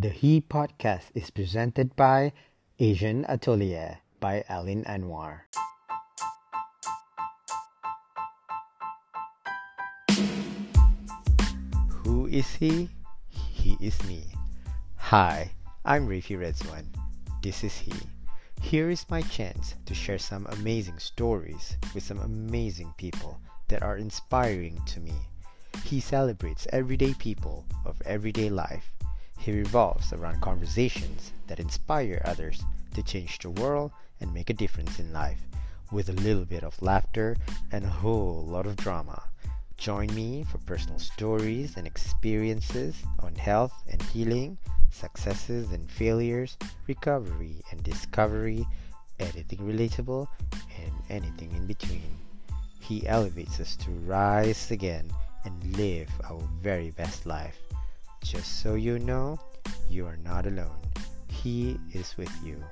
[0.00, 2.32] The He podcast is presented by
[2.78, 5.44] Asian Atelier by Alin Anwar.
[12.00, 12.88] Who is he?
[13.28, 14.24] He is me.
[14.96, 15.50] Hi,
[15.84, 16.86] I'm Rafi Redzwan.
[17.42, 17.92] This is he.
[18.62, 23.38] Here is my chance to share some amazing stories with some amazing people
[23.68, 25.12] that are inspiring to me.
[25.84, 28.94] He celebrates everyday people of everyday life.
[29.40, 32.62] He revolves around conversations that inspire others
[32.92, 33.90] to change the world
[34.20, 35.40] and make a difference in life
[35.90, 37.38] with a little bit of laughter
[37.72, 39.22] and a whole lot of drama.
[39.78, 44.58] Join me for personal stories and experiences on health and healing,
[44.90, 48.66] successes and failures, recovery and discovery,
[49.18, 50.28] anything relatable,
[50.76, 52.14] and anything in between.
[52.78, 55.10] He elevates us to rise again
[55.46, 57.56] and live our very best life.
[58.22, 59.38] Just so you know,
[59.88, 60.78] you are not alone.
[61.28, 62.62] He is with you.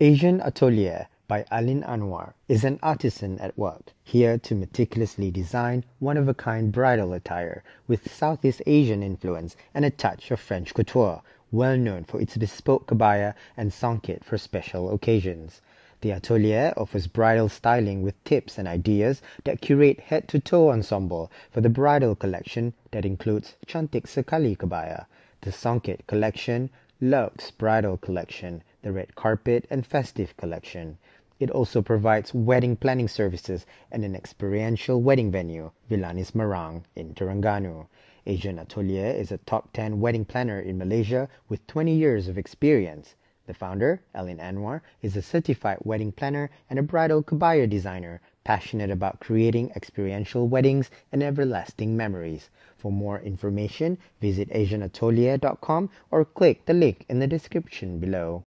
[0.00, 6.16] Asian Atelier by Alin Anwar is an artisan at work, here to meticulously design one
[6.16, 11.22] of a kind bridal attire with Southeast Asian influence and a touch of French couture,
[11.50, 15.60] well known for its bespoke kebaya and songket for special occasions.
[16.02, 21.32] The atelier offers bridal styling with tips and ideas that curate head to toe ensemble
[21.50, 25.06] for the bridal collection that includes Cantik Sekali Kebaya,
[25.40, 26.68] the Songket collection,
[27.00, 30.98] Luxe Bridal Collection, the Red Carpet and Festive Collection.
[31.40, 37.86] It also provides wedding planning services and an experiential wedding venue, Villanis Marang, in Terengganu.
[38.26, 43.14] Asian Atelier is a top 10 wedding planner in Malaysia with 20 years of experience.
[43.46, 48.90] The founder, Alin Anwar, is a certified wedding planner and a bridal kebaya designer, passionate
[48.90, 52.50] about creating experiential weddings and everlasting memories.
[52.76, 58.42] For more information, visit asianatelier.com or click the link in the description below.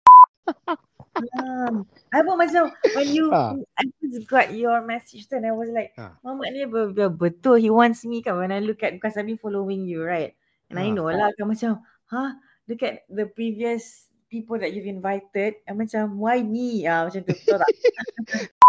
[1.36, 1.84] Um,
[2.16, 3.52] I pun macam when you Ah.
[3.76, 6.16] I just got your message then I was like, Ah.
[6.24, 9.28] Muhammad ni be- be- betul he wants me kan when I look at because I've
[9.28, 10.32] been following you right
[10.72, 10.96] and I Ah.
[10.96, 12.40] know lah kan macam huh
[12.72, 17.34] look at the previous people that you've invited and macam why me ah macam tu
[17.34, 17.70] betul tak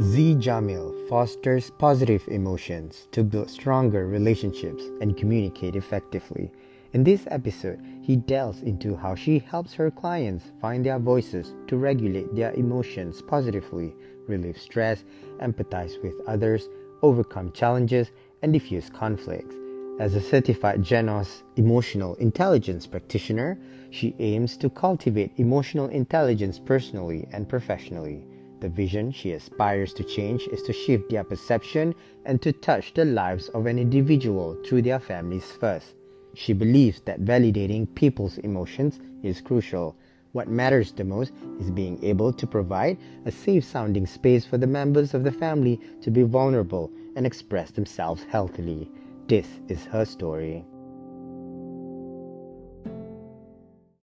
[0.00, 6.50] Zee Jamil fosters positive emotions to build stronger relationships and communicate effectively.
[6.92, 11.76] In this episode, he delves into how she helps her clients find their voices to
[11.76, 13.94] regulate their emotions positively,
[14.26, 15.04] relieve stress,
[15.38, 16.68] empathize with others,
[17.02, 18.10] overcome challenges,
[18.42, 19.59] and diffuse conflicts.
[20.00, 23.58] As a certified Genos emotional intelligence practitioner,
[23.90, 28.24] she aims to cultivate emotional intelligence personally and professionally.
[28.60, 31.94] The vision she aspires to change is to shift their perception
[32.24, 35.96] and to touch the lives of an individual through their families first.
[36.32, 39.96] She believes that validating people's emotions is crucial.
[40.32, 42.96] What matters the most is being able to provide
[43.26, 47.70] a safe sounding space for the members of the family to be vulnerable and express
[47.70, 48.90] themselves healthily.
[49.30, 50.66] This is her story.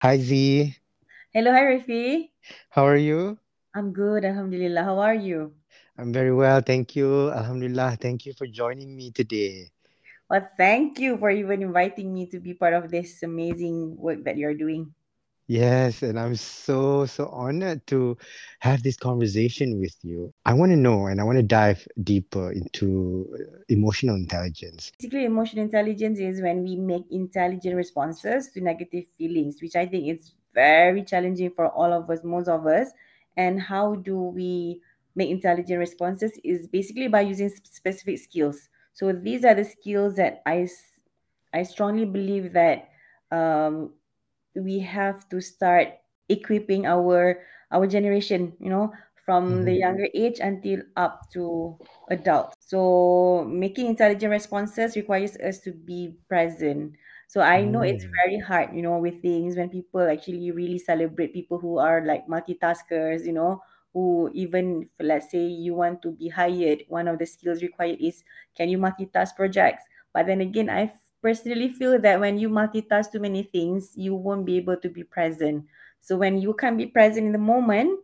[0.04, 0.76] Hi Zee,
[1.32, 2.28] Hello hi Rafi
[2.68, 3.40] how are you?
[3.72, 5.56] I'm good Alhamdulillah how are you
[5.96, 7.32] I'm very well, thank you.
[7.32, 9.72] Alhamdulillah, thank you for joining me today.
[10.28, 14.36] well thank you for even inviting me to be part of this amazing work that
[14.36, 14.92] you're doing
[15.46, 18.16] Yes, and I'm so, so honored to
[18.60, 20.32] have this conversation with you.
[20.46, 24.90] I want to know and I want to dive deeper into uh, emotional intelligence.
[24.98, 30.08] Basically, emotional intelligence is when we make intelligent responses to negative feelings, which I think
[30.08, 32.88] is very challenging for all of us, most of us.
[33.36, 34.80] And how do we
[35.14, 38.70] make intelligent responses is basically by using specific skills.
[38.94, 40.68] So these are the skills that I,
[41.52, 42.88] I strongly believe that
[43.30, 43.92] um,
[44.56, 45.88] we have to start
[46.28, 48.92] equipping our our generation, you know,
[49.24, 49.74] from the Mhm.
[49.74, 51.78] younger age until up to
[52.08, 52.54] adult.
[52.60, 56.96] So making intelligent responses requires us to be present.
[57.28, 58.24] So I know it's Mm.
[58.24, 62.26] very hard, you know, with things when people actually really celebrate people who are like
[62.28, 63.62] multitaskers, you know,
[63.92, 68.22] who even let's say you want to be hired, one of the skills required is
[68.54, 69.84] can you multitask projects?
[70.12, 70.92] But then again, I
[71.24, 75.04] personally feel that when you multitask too many things, you won't be able to be
[75.04, 75.64] present.
[76.04, 77.98] So when you can't be present in the moment,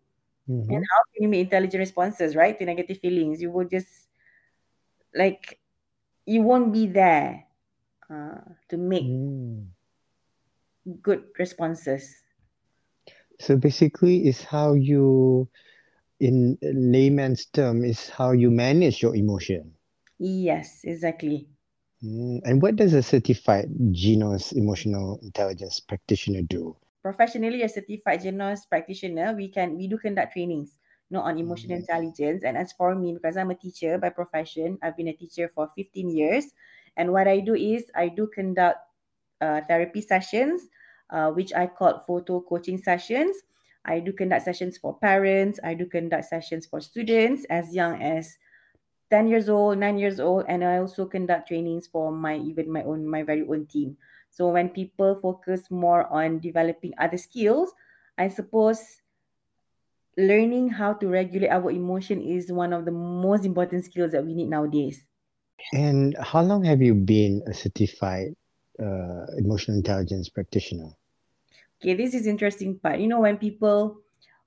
[0.68, 0.82] and Mhm.
[0.90, 3.42] how can you make intelligent responses, right, to negative feelings?
[3.42, 4.08] You will just
[5.14, 5.60] like
[6.26, 7.44] you won't be there
[8.08, 8.40] uh,
[8.70, 9.68] to make Mm.
[11.02, 12.16] good responses.
[13.40, 15.48] So basically, is how you,
[16.20, 19.74] in layman's term, is how you manage your emotion.
[20.18, 21.48] Yes, exactly.
[22.04, 26.76] Mm, and what does a certified Genos emotional intelligence practitioner do?
[27.02, 30.78] Professionally, a certified Genos practitioner, we can we do conduct trainings,
[31.10, 31.80] not on emotional Mm.
[31.80, 32.44] intelligence.
[32.44, 35.70] And as for me, because I'm a teacher by profession, I've been a teacher for
[35.76, 36.52] 15 years.
[36.96, 38.78] And what I do is I do conduct
[39.40, 40.68] uh, therapy sessions,
[41.10, 43.36] uh, which I call photo coaching sessions.
[43.84, 45.58] I do conduct sessions for parents.
[45.64, 48.36] I do conduct sessions for students as young as
[49.10, 52.82] 10 years old, 9 years old, and I also conduct trainings for my even my
[52.84, 53.96] own my very own team.
[54.30, 57.74] So when people focus more on developing other skills,
[58.16, 59.02] I suppose
[60.16, 64.34] learning how to regulate our emotion is one of the most important skills that we
[64.34, 65.04] need nowadays.
[65.72, 68.34] And how long have you been a certified
[68.80, 70.90] uh, emotional intelligence practitioner?
[71.80, 73.00] Okay, this is interesting part.
[73.00, 73.98] You know, when people,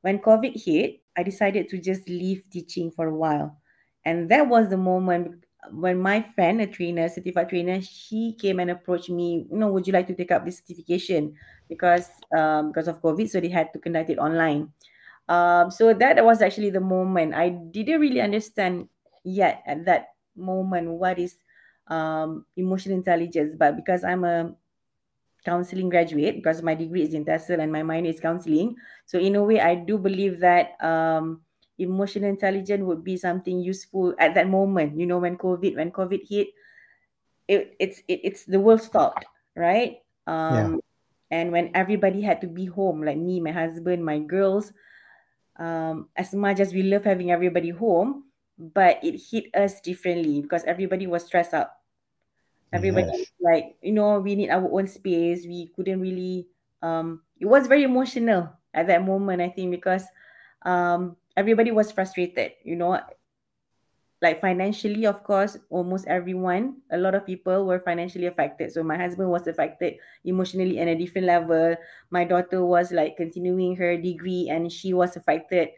[0.02, 3.58] when COVID hit, I decided to just leave teaching for a while.
[4.06, 8.72] And that was the moment when my friend, a trainer, certified trainer, she came and
[8.72, 11.36] approached me, you know, would you like to take up this certification?
[11.70, 14.72] Because um, because of COVID, so they had to conduct it online.
[15.30, 17.34] Um, so that was actually the moment.
[17.34, 18.90] I didn't really understand
[19.24, 21.38] yet at that moment what is
[21.88, 24.54] um, emotional intelligence, but because I'm a
[25.46, 28.76] counseling graduate because my degree is in TESOL and my minor is counseling.
[29.06, 31.42] So in a way, I do believe that um,
[31.78, 35.00] emotional intelligence would be something useful at that moment.
[35.00, 36.50] You know, when COVID when COVID hit,
[37.48, 39.26] it, it's it, it's the world stopped,
[39.56, 40.00] right?
[40.28, 40.78] Um, Yeah.
[41.34, 44.72] And when everybody had to be home, like me, my husband, my girls,
[45.58, 48.26] um, as much as we love having everybody home,
[48.58, 51.72] but it hit us differently because everybody was stressed out
[52.74, 53.32] everybody Yes.
[53.40, 56.48] like you know we need our own space we couldn't really
[56.82, 60.06] um it was very emotional at that moment i think because
[60.64, 63.00] um everybody was frustrated you know.
[64.24, 68.72] Like financially of course almost everyone a lot of people were financially affected.
[68.72, 71.76] So my husband was affected emotionally in a different level.
[72.10, 75.76] My daughter was like continuing her degree and she was affected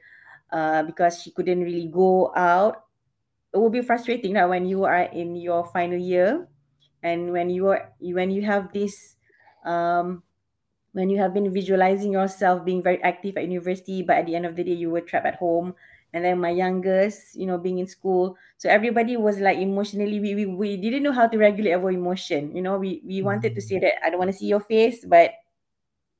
[0.51, 2.85] uh, because she couldn't really go out.
[3.53, 6.47] It will be frustrating now when you are in your final year
[7.01, 9.15] and when you are when you have this
[9.65, 10.24] um
[10.95, 14.47] when you have been visualizing yourself being very active at university but at the end
[14.47, 15.75] of the day you were trapped at home.
[16.15, 18.39] And then my youngest you know being in school.
[18.55, 22.55] So everybody was like emotionally we, we, we didn't know how to regulate our emotion.
[22.55, 23.67] You know we we wanted to mm-hmm.
[23.67, 25.35] say that i don't want to see your face but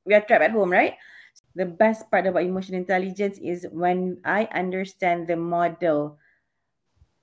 [0.04, 0.94] we are trapped at home right?
[1.56, 6.20] The best part about emotional intelligence is when i understand the model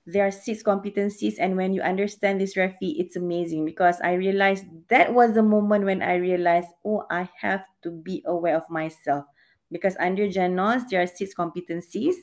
[0.06, 4.66] there are six competencies and when you understand this Rafi it's amazing because i realized
[4.88, 9.24] that was the moment when i realized oh i have to be aware of myself.
[9.70, 12.14] Because under Genos there are six competencies.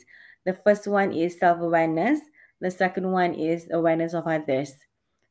[0.45, 2.19] The first one is self-awareness.
[2.59, 4.73] The second one is awareness of others.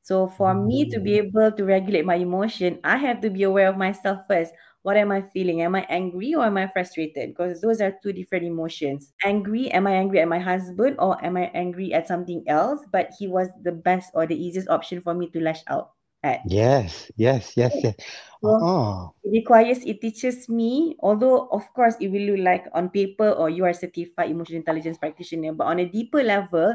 [0.02, 1.26] So for me to be mm.
[1.26, 5.12] able to regulate my emotion i have to be aware of myself first what am
[5.12, 5.60] I feeling?
[5.62, 7.30] Am I angry or am I frustrated?
[7.30, 9.12] Because those are two different emotions.
[9.24, 12.80] Angry, am I angry at my husband or am I angry at something else?
[12.92, 15.92] But he was the best or the easiest option for me to lash out
[16.22, 16.40] at.
[16.48, 17.94] Yes, yes, yes, yes.
[18.42, 22.88] So Oh, it requires, it teaches me, although of course it will look like on
[22.88, 26.72] paper or you are certified emotional intelligence practitioner, but on a deeper level,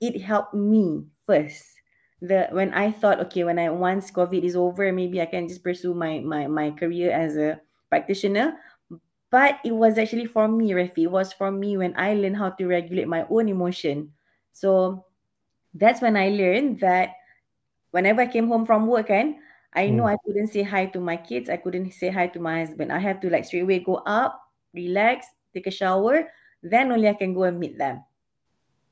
[0.00, 1.71] it helped me first
[2.22, 5.62] the when I thought, okay, when I once COVID is over, maybe I can just
[5.62, 7.60] pursue my my my career as a
[7.90, 8.54] practitioner.
[9.30, 11.10] But it was actually for me, Rafi.
[11.10, 14.14] It was for me when I learned how to regulate my own emotion.
[14.52, 15.04] So
[15.74, 17.18] that's when I learned that
[17.90, 19.42] whenever I came home from work, and
[19.74, 21.50] I know mm, I couldn't say hi to my kids.
[21.50, 22.92] I couldn't say hi to my husband.
[22.92, 24.38] I have to like straight away go up,
[24.74, 26.30] relax, take a shower,
[26.62, 28.04] then only I can go and meet them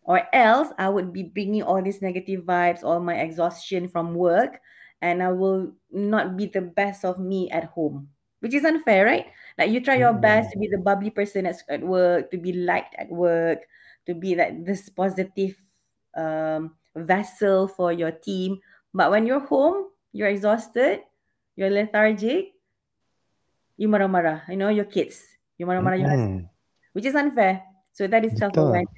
[0.03, 4.61] or else I would be bringing all these negative vibes, all my exhaustion from work,
[5.03, 8.09] and I will not be the best of me at home,
[8.41, 9.27] which is unfair, right?
[9.59, 12.39] Like you try your best mm, to be the bubbly person at, at work, to
[12.39, 13.61] be liked at work,
[14.07, 15.57] to be like this positive
[16.17, 18.59] um, vessel for your team.
[18.93, 21.01] But when you're home, you're exhausted,
[21.57, 22.53] you're lethargic,
[23.77, 25.23] you marah-marah, you know, your kids,
[25.57, 26.49] you marah-marah your husband,
[26.93, 27.63] which is unfair.
[27.93, 28.89] So that is self-awareness.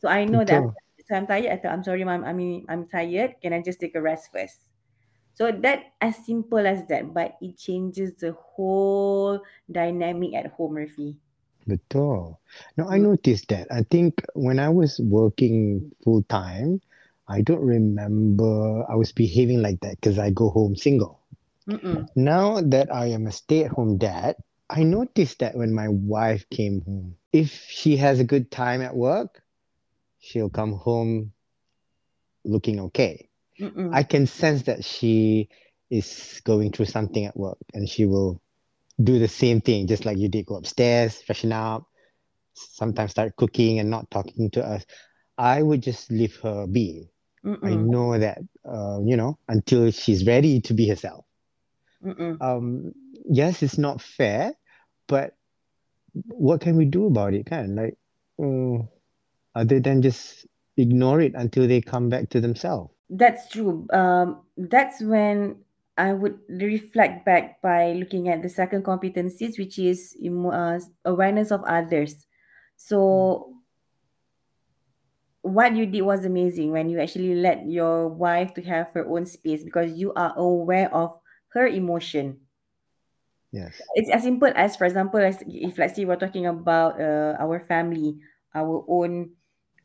[0.00, 0.70] So I know that
[1.06, 1.52] so I'm tired.
[1.52, 2.24] I thought, I'm sorry, mom.
[2.24, 3.36] I mean, I'm tired.
[3.42, 4.66] Can I just take a rest first?
[5.34, 9.40] So that as simple as that, but it changes the whole
[9.70, 11.16] dynamic at home, Rafi.
[11.66, 12.38] Betul.
[12.76, 13.68] Now, I Mm, noticed that.
[13.70, 16.80] I think when I was working full time,
[17.28, 21.20] I don't remember I was behaving like that because I go home single.
[21.68, 22.08] Mm-mm.
[22.16, 24.36] Now that I am a stay-at-home dad,
[24.70, 28.96] I noticed that when my wife came home, if she has a good time at
[28.96, 29.42] work,
[30.20, 31.32] she'll come home
[32.44, 33.28] looking okay.
[33.60, 33.94] Mm-mm.
[33.94, 35.48] I can sense that she
[35.90, 38.40] is going through something at work and she will
[39.02, 41.84] do the same thing, just like you did go upstairs, freshen up,
[42.54, 44.84] sometimes start cooking and not talking to us.
[45.36, 47.08] I would just leave her be.
[47.44, 47.64] Mm-mm.
[47.64, 51.24] I know that, uh, you know, until she's ready to be herself.
[52.40, 52.92] Um,
[53.28, 54.52] yes, it's not fair,
[55.06, 55.34] but
[56.12, 57.46] what can we do about it?
[57.46, 57.76] Kan?
[57.76, 57.96] Like,
[58.42, 58.84] uh,
[59.54, 62.92] other than just ignore it until they come back to themselves.
[63.10, 63.86] That's true.
[63.92, 65.56] Um, that's when
[65.98, 71.62] I would reflect back by looking at the second competencies, which is uh, awareness of
[71.64, 72.26] others.
[72.76, 73.56] So,
[75.42, 79.26] what you did was amazing when you actually let your wife to have her own
[79.26, 82.38] space because you are aware of her emotion.
[83.52, 83.80] Yes.
[83.94, 87.58] It's as simple as, for example, as if let's say we're talking about uh, our
[87.58, 88.16] family,
[88.54, 89.32] our own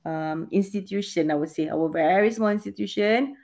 [0.06, 3.36] um, institution, I would say, our very small institution.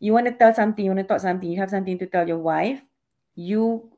[0.00, 2.26] You want to tell something, you want to talk something, you have something to tell
[2.28, 2.82] your wife.
[3.34, 3.90] You,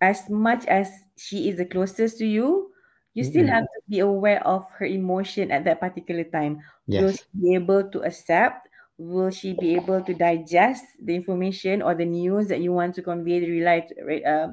[0.00, 2.72] as much as she is the closest to you,
[3.14, 3.48] you still Mm-mm.
[3.48, 6.60] have to be aware of her emotion at that particular time.
[6.86, 8.68] Will she be able to accept?
[8.98, 13.02] Will she be able to digest the information or the news that you want to
[13.02, 13.88] convey, the relay,
[14.24, 14.48] uh,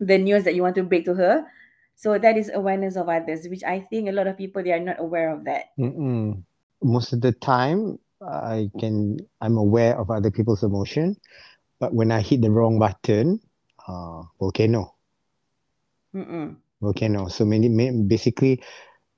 [0.00, 1.46] the news that you want to break to her?
[1.98, 4.78] So that is awareness of others, which I think a lot of people they are
[4.78, 5.74] not aware of that.
[5.74, 6.46] Mm-mm.
[6.78, 11.18] Most of the time, I can I'm aware of other people's emotion,
[11.82, 13.42] but when I hit the wrong button,
[13.82, 14.94] uh, volcano,
[16.14, 16.54] Mm-mm.
[16.78, 17.26] volcano.
[17.26, 18.62] So many, ma- basically,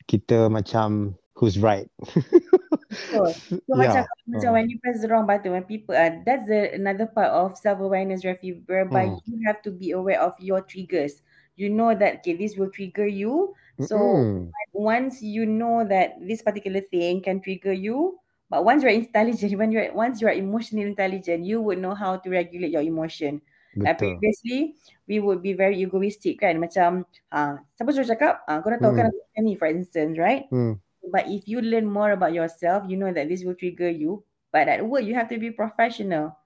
[0.08, 1.84] kita macam who's right.
[2.00, 3.28] Betul.
[3.68, 4.08] So yeah.
[4.32, 7.28] macam uh, when you press the wrong button, when people uh, that's the another part
[7.28, 9.20] of self-awareness, Rafi, whereby Mm.
[9.28, 11.20] you have to be aware of your triggers.
[11.60, 13.54] You know that okay, this will trigger you.
[13.78, 14.54] So Mm-mm.
[14.72, 19.70] once you know that this particular thing can trigger you, but once you're intelligent, when
[19.72, 23.42] you're once you're emotionally intelligent, you would know how to regulate your emotion.
[23.84, 24.76] Like previously,
[25.08, 26.60] we would be very egoistic kan.
[26.60, 28.44] Macam, ah, siapa suruh cakap?
[28.44, 29.12] Ah, kau dah tahu kan Mm.
[29.12, 30.48] aku ni, for instance, right?
[30.50, 30.80] Mm.
[31.00, 34.24] But if you learn more about yourself, you know that this will trigger you.
[34.52, 36.36] But at work, you have to be professional.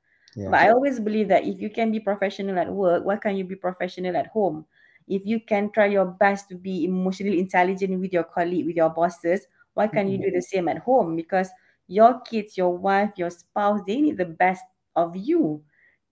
[0.48, 3.44] But I always believe that if you can be professional at work, why can't you
[3.44, 4.66] be professional at home?
[5.06, 8.90] If you can try your best to be emotionally intelligent with your colleague, with your
[8.90, 11.16] bosses, why can't you do the same at home?
[11.16, 11.50] Because
[11.86, 14.64] your kids, your wife, your spouse, they need the best
[14.96, 15.62] of you.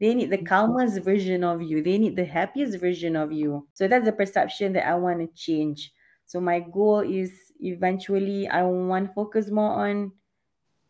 [0.01, 1.83] They need the calmest version of you.
[1.83, 3.69] They need the happiest version of you.
[3.73, 5.93] So that's the perception that I want to change.
[6.27, 10.13] So my goal is eventually I want to focus more on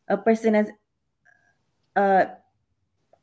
[0.09, 0.69] a person as
[1.97, 2.25] uh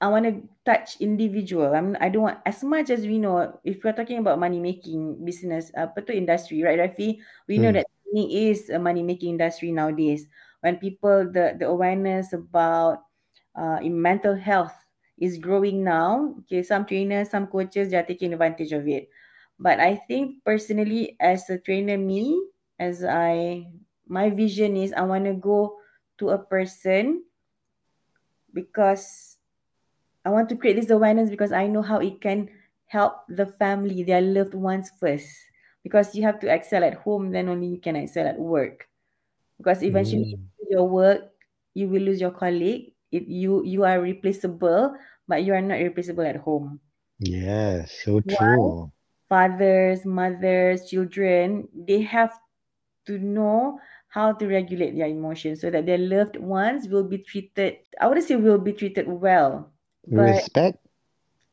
[0.02, 1.74] I want to touch individual.
[1.74, 5.26] I'm I don't want as much as we know if we're talking about money making
[5.26, 7.18] business apa tu industry right Rafi
[7.50, 7.74] we know Hmm.
[7.74, 10.30] that training is a money making industry nowadays
[10.62, 13.02] when people the the awareness about
[13.58, 14.76] uh in mental health
[15.18, 19.10] is growing now okay some trainers some coaches they are taking advantage of it
[19.60, 22.38] but I think personally as a trainer me
[22.80, 23.66] as I
[24.08, 25.82] my vision is I want to go
[26.22, 27.26] to a person
[28.54, 29.29] because
[30.26, 32.50] I want to create this awareness because I know how it can
[32.88, 35.30] help the family, their loved ones first.
[35.84, 38.90] Because you have to excel at home, then only you can excel at work.
[39.58, 40.50] Because eventually, Mm.
[40.70, 41.34] your work,
[41.76, 42.96] you will lose your colleague.
[43.12, 44.96] If you you are replaceable,
[45.28, 46.82] but you are not replaceable at home.
[47.20, 48.56] Yes, so Why?
[48.60, 48.92] true.
[49.30, 52.34] Fathers, mothers, children, they have
[53.06, 57.80] to know how to regulate their emotions so that their loved ones will be treated.
[58.02, 59.74] I wouldn't say will be treated well,
[60.10, 60.86] but Respect.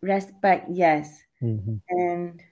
[0.02, 1.22] respect, yes.
[1.40, 1.80] Mhm.
[1.90, 2.42] And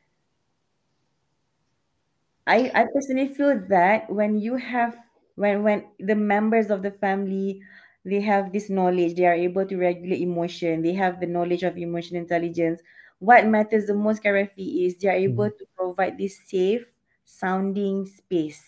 [2.47, 4.97] I I personally feel that when you have
[5.37, 7.63] when when the members of the family
[8.05, 11.77] they have this knowledge, they are able to regulate emotion, they have the knowledge of
[11.79, 12.81] emotional intelligence.
[13.19, 15.53] What matters the most, Karafi, is they are able Mhm.
[15.53, 16.93] to provide this safe
[17.25, 18.63] sounding space.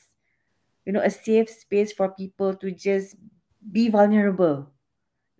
[0.87, 3.17] You know, a safe space for people to just
[3.73, 4.71] be vulnerable.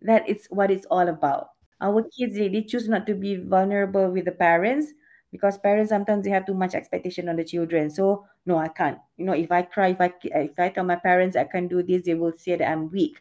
[0.03, 1.56] That is what it's all about.
[1.81, 4.93] Our kids they, they choose not to be vulnerable with the parents
[5.31, 7.91] because parents sometimes they have too much expectation on the children.
[7.91, 8.99] So no, I can't.
[9.17, 11.83] You know, if I cry, if I if I tell my parents I can't do
[11.83, 13.21] this, they will say that I'm weak.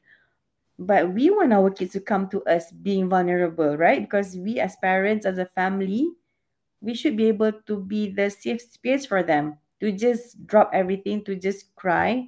[0.78, 4.02] But we want our kids to come to us being vulnerable, right?
[4.02, 6.10] Because we as parents, as a family,
[6.82, 11.24] we should be able to be the safe space for them to just drop everything,
[11.26, 12.28] to just cry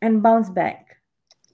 [0.00, 1.00] and bounce back.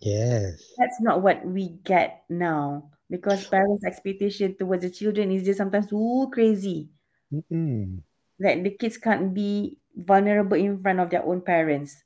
[0.00, 0.62] Yes.
[0.78, 5.88] That's not what we get now because parents' expectation towards the children is just sometimes
[5.88, 6.90] too crazy
[7.32, 8.02] Mm-mm.
[8.38, 12.04] that the kids can't be vulnerable in front of their own parents.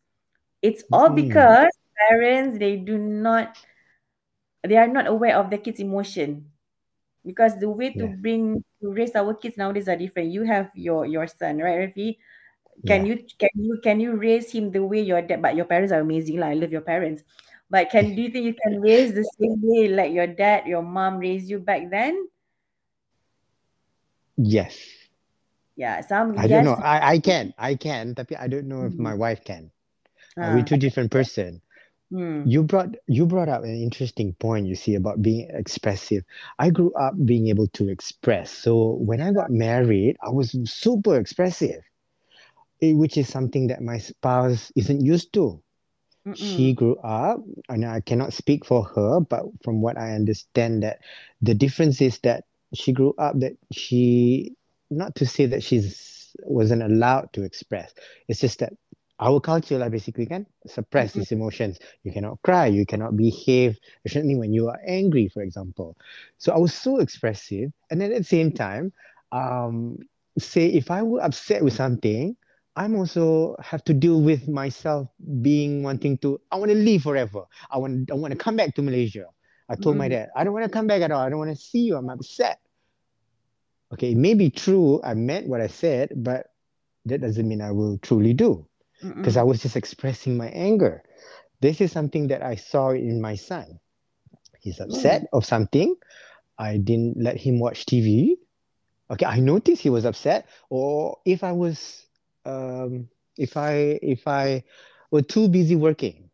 [0.63, 1.15] It's all Mm-mm.
[1.15, 1.71] because
[2.11, 3.57] parents they do not
[4.67, 6.51] they are not aware of the kids emotion
[7.27, 8.15] because the way to Yeah.
[8.23, 12.19] bring to raise our kids nowadays are different you have your your son right Rafi
[12.87, 13.07] can Yeah.
[13.07, 16.01] you can you can you raise him the way your dad but your parents are
[16.01, 17.25] amazing like I love your parents
[17.75, 20.83] but can do you think you can raise the same way like your dad your
[20.83, 22.29] mom raised you back then
[24.39, 25.09] Yes.
[25.77, 26.79] yeah some I don't yes know.
[26.83, 27.55] I I can.
[27.59, 29.73] I can, tapi I don't know if my wife can.
[30.41, 31.63] Uh, we're Ah, two different person.
[32.11, 32.53] hmm.
[32.53, 36.25] You brought you brought up an interesting point, you see, about being expressive.
[36.59, 38.53] I grew up being able to express.
[38.53, 41.83] So when I got married, I was super expressive,
[42.83, 45.64] eh, which is something that my spouse isn't used to.
[46.33, 50.99] She grew up, and I cannot speak for her, but from what I understand, that
[51.41, 54.55] the difference is that she grew up that she,
[54.91, 57.95] not to say that she's wasn't allowed to express.
[58.29, 58.73] It's just that
[59.21, 61.25] our culture lah basically can suppress Mm-mm.
[61.25, 61.79] these emotions.
[62.03, 65.97] You cannot cry, you cannot behave, especially when you are angry, for example.
[66.39, 68.93] So I was so expressive, and then at the same time,
[69.33, 69.99] um,
[70.39, 72.37] say if I were upset with something,
[72.77, 75.09] I'm also have to deal with myself
[75.43, 77.45] being wanting to I want to leave forever.
[77.71, 79.27] I want I want to come back to Malaysia.
[79.69, 80.09] I told my Mm-mm.
[80.09, 81.21] dad, I don't want to come back at all.
[81.21, 81.97] I don't want to see you.
[81.97, 82.61] I'm upset.
[83.93, 85.01] Okay, it may be true.
[85.03, 86.47] I meant what I said, but
[87.07, 88.67] that doesn't mean I will truly do
[89.21, 91.03] because I was just expressing my anger.
[91.61, 93.81] This is something that I saw in my son.
[94.61, 94.89] He's Mm.
[94.89, 95.97] upset of something.
[96.59, 98.37] I didn't let him watch TV.
[99.11, 100.47] Okay, I noticed he was upset.
[100.71, 102.04] Or if I was,
[102.45, 104.65] um, if I if I
[105.11, 106.31] were too busy working,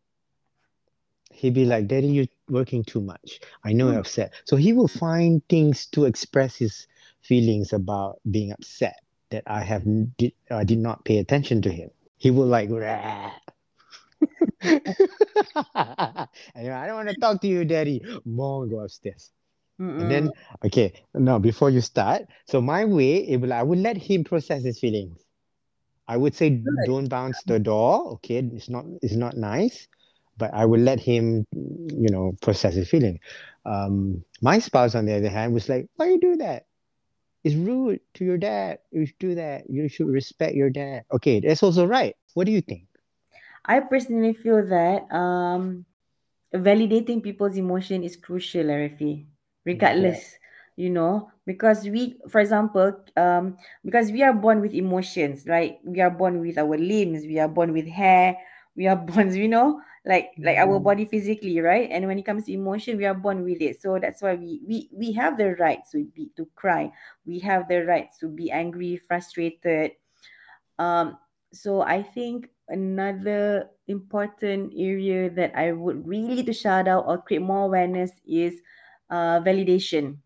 [1.31, 3.39] he'd be like, "Daddy, you're working too much.
[3.63, 3.99] I know you're Mm.
[3.99, 6.87] upset." So he will find things to express his
[7.21, 8.99] feelings about being upset
[9.29, 9.83] that I have
[10.17, 11.89] did I did not pay attention to him.
[12.17, 12.69] He will like,
[15.75, 16.27] and I
[16.87, 18.01] don't want to talk to you, Daddy.
[18.25, 19.31] Mom, go upstairs.
[19.97, 20.31] And then,
[20.65, 24.63] okay, now before you start, so my way, it will, I would let him process
[24.63, 25.19] his feelings.
[26.07, 26.89] I would say Good.
[26.89, 28.13] don't bounce the door.
[28.19, 29.87] Okay, it's not it's not nice,
[30.37, 33.19] but I would let him, you know, process his feeling.
[33.65, 36.65] Um, my spouse, on the other hand, was like, "Why you do that?
[37.43, 38.79] It's rude to your dad.
[38.91, 39.69] You should do that.
[39.69, 42.15] You should respect your dad." Okay, that's also right.
[42.33, 42.87] What do you think?
[43.65, 45.85] I personally feel that um
[46.53, 49.25] validating people's emotion is crucial, Rafi,
[49.65, 50.37] regardless,
[50.75, 55.79] you know, because we, for example, um, because we are born with emotions, right?
[55.83, 58.37] We are born with our limbs, we are born with hair,
[58.75, 61.89] we are born, you know, like like our Mm, body physically, right?
[61.91, 63.81] And when it comes to emotion, we are born with it.
[63.81, 66.91] So that's why we we we have the right to be to cry.
[67.25, 69.93] We have the right to be angry, frustrated,
[70.79, 71.17] um,
[71.53, 77.41] so I think another important area that I would really to shout out or create
[77.41, 78.61] more awareness is
[79.09, 80.17] uh, validation.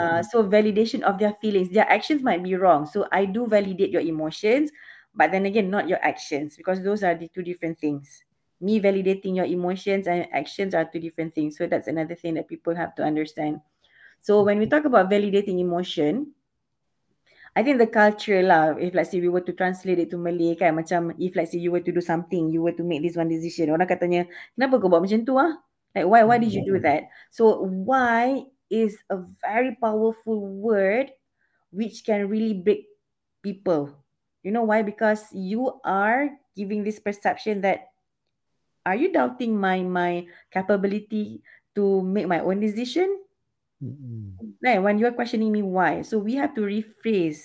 [0.00, 1.70] Uh, so validation of their feelings.
[1.70, 2.86] Their actions might be wrong.
[2.86, 4.70] So I do validate your emotions,
[5.14, 8.24] but then again, not your actions because those are the two different things.
[8.60, 11.58] Me validating your emotions and actions are two different things.
[11.58, 13.60] So that's another thing that people have to understand.
[14.22, 16.32] So when we talk about validating emotion,
[17.54, 20.56] I think the culture lah, if let's say we were to translate it to Malay
[20.56, 23.18] kan, macam if let's say you were to do something, you were to make this
[23.18, 24.24] one decision, orang katanya,
[24.56, 25.52] kenapa kau buat macam tu ah?
[25.92, 27.12] Like why why did you do mm, that?
[27.28, 31.12] So why is a very powerful word
[31.70, 32.88] which can really break
[33.42, 33.92] people.
[34.42, 34.82] You know why?
[34.82, 37.92] Because you are giving this perception that
[38.86, 41.42] are you doubting my my capability
[41.74, 43.08] to make my own decision?
[43.80, 46.02] mm, mm, Right, when you're questioning me why.
[46.02, 47.42] So we have to rephrase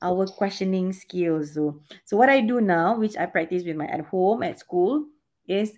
[0.00, 1.54] our questioning skills.
[1.54, 5.06] So, so what I do now, which I practice with my at home, at school,
[5.48, 5.76] is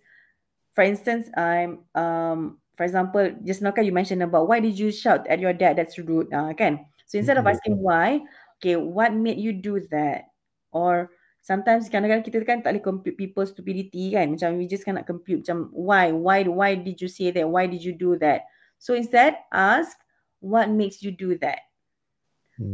[0.74, 5.26] for instance, I'm um for example, just now you mentioned about why did you shout
[5.28, 5.76] at your dad?
[5.78, 6.86] That's rude, uh, kan?
[7.06, 8.22] So instead of mm, asking why,
[8.58, 10.30] okay, what made you do that?
[10.72, 11.10] Or
[11.44, 14.34] sometimes kadang-kadang kita kan tak boleh compute people's stupidity kan.
[14.34, 17.46] Macam we just cannot compute macam why, why, why did you say that?
[17.46, 18.48] Why did you do that?
[18.82, 19.94] So instead, ask
[20.42, 21.70] what makes you do that?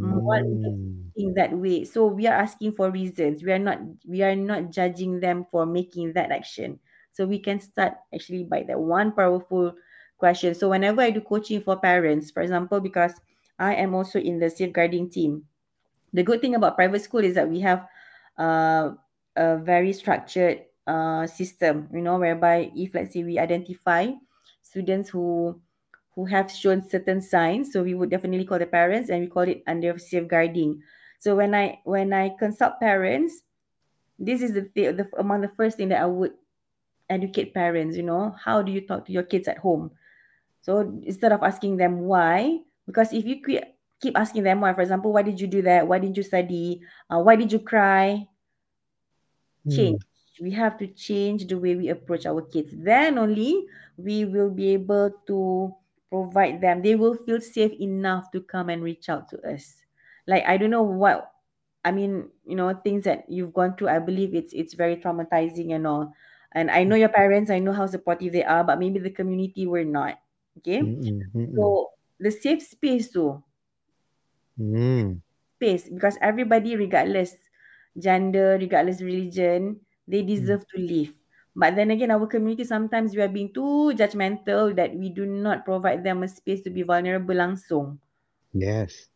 [0.00, 1.84] Mm, What makes you mm, think that way?
[1.84, 3.42] So we are asking for reasons.
[3.42, 6.80] We are not we are not judging them for making that action.
[7.12, 9.74] So we can start actually by that one powerful
[10.20, 10.54] question.
[10.54, 13.14] So whenever I do coaching for parents, for example, because
[13.58, 15.44] I am also in the safeguarding team.
[16.12, 17.86] The good thing about private school is that we have
[18.38, 18.92] uh,
[19.36, 24.08] a very structured uh, system, you know, whereby if let's say we identify
[24.62, 25.60] students who
[26.14, 29.44] who have shown certain signs, so we would definitely call the parents and we call
[29.46, 30.82] it under safeguarding.
[31.18, 33.42] So when I when I consult parents,
[34.18, 36.34] this is the, the, the among the first thing that I would
[37.08, 39.90] educate parents, you know, how do you talk to your kids at home?
[40.60, 43.40] So instead of asking them why, because if you
[44.00, 45.86] keep asking them why, for example, why did you do that?
[45.86, 46.82] Why didn't you study?
[47.08, 48.26] Uh, why did you cry?
[49.68, 50.00] Change.
[50.00, 50.06] Mm.
[50.40, 52.72] We have to change the way we approach our kids.
[52.72, 55.74] Then only we will be able to
[56.10, 56.80] provide them.
[56.82, 59.76] They will feel safe enough to come and reach out to us.
[60.26, 61.30] Like I don't know what
[61.84, 65.72] I mean, you know, things that you've gone through, I believe it's it's very traumatizing
[65.74, 66.12] and all.
[66.52, 69.66] And I know your parents, I know how supportive they are, but maybe the community
[69.66, 70.18] were not.
[70.60, 70.84] Okay.
[70.84, 71.56] Mm-hmm.
[71.56, 73.40] So the safe space too.
[74.60, 75.24] Mm.
[75.56, 77.36] Space because everybody, regardless
[77.96, 80.70] gender, regardless religion, they deserve mm.
[80.72, 81.10] to live.
[81.56, 85.64] But then again, our community sometimes we are being too judgmental that we do not
[85.64, 87.98] provide them a space to be vulnerable langsung.
[88.54, 89.10] Yes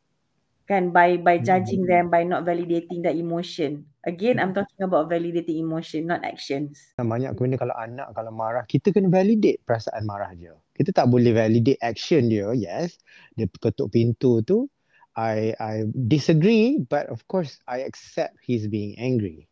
[0.65, 2.09] kan by by judging mm-hmm.
[2.09, 6.95] them by not validating the emotion again i'm talking about validating emotion not actions.
[7.01, 11.33] Banyak benda kalau anak kalau marah kita kena validate perasaan marah dia kita tak boleh
[11.33, 13.01] validate action dia yes.
[13.35, 14.69] Dia ketuk pintu tu
[15.17, 19.49] i i disagree but of course i accept he's being angry.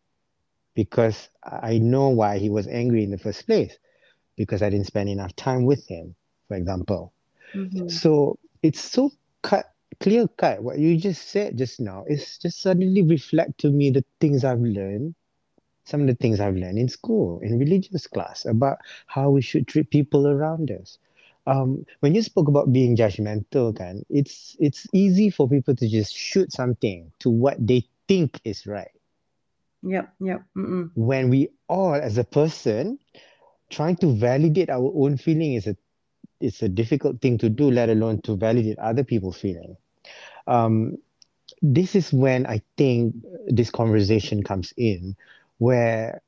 [0.73, 3.77] Because i know why he was angry in the first place.
[4.37, 6.17] Because i didn't spend enough time with him
[6.49, 7.13] for example.
[7.53, 7.93] Mm-hmm.
[7.93, 9.13] so it's so
[9.45, 9.72] cut
[10.03, 14.05] clear cut what you just said just now is just suddenly reflect to me the
[14.21, 15.15] things I've learned,
[15.85, 19.69] some of the things I've learned in school, in religious class, about how we should
[19.69, 20.99] treat people around us.
[21.47, 26.15] Um, when you spoke about being judgmental, kan, it's it's easy for people to just
[26.15, 28.91] shoot something to what they think is right.
[29.83, 30.43] Yep, yep.
[30.57, 30.91] Mm-mm.
[30.95, 32.99] When we all, as a person,
[33.71, 35.77] trying to validate our own feeling is a
[36.41, 39.77] it's a difficult thing to do, let alone to validate other people's feeling
[40.47, 40.99] um,
[41.61, 43.15] this is when I think
[43.47, 45.17] this conversation comes in,
[45.59, 46.23] where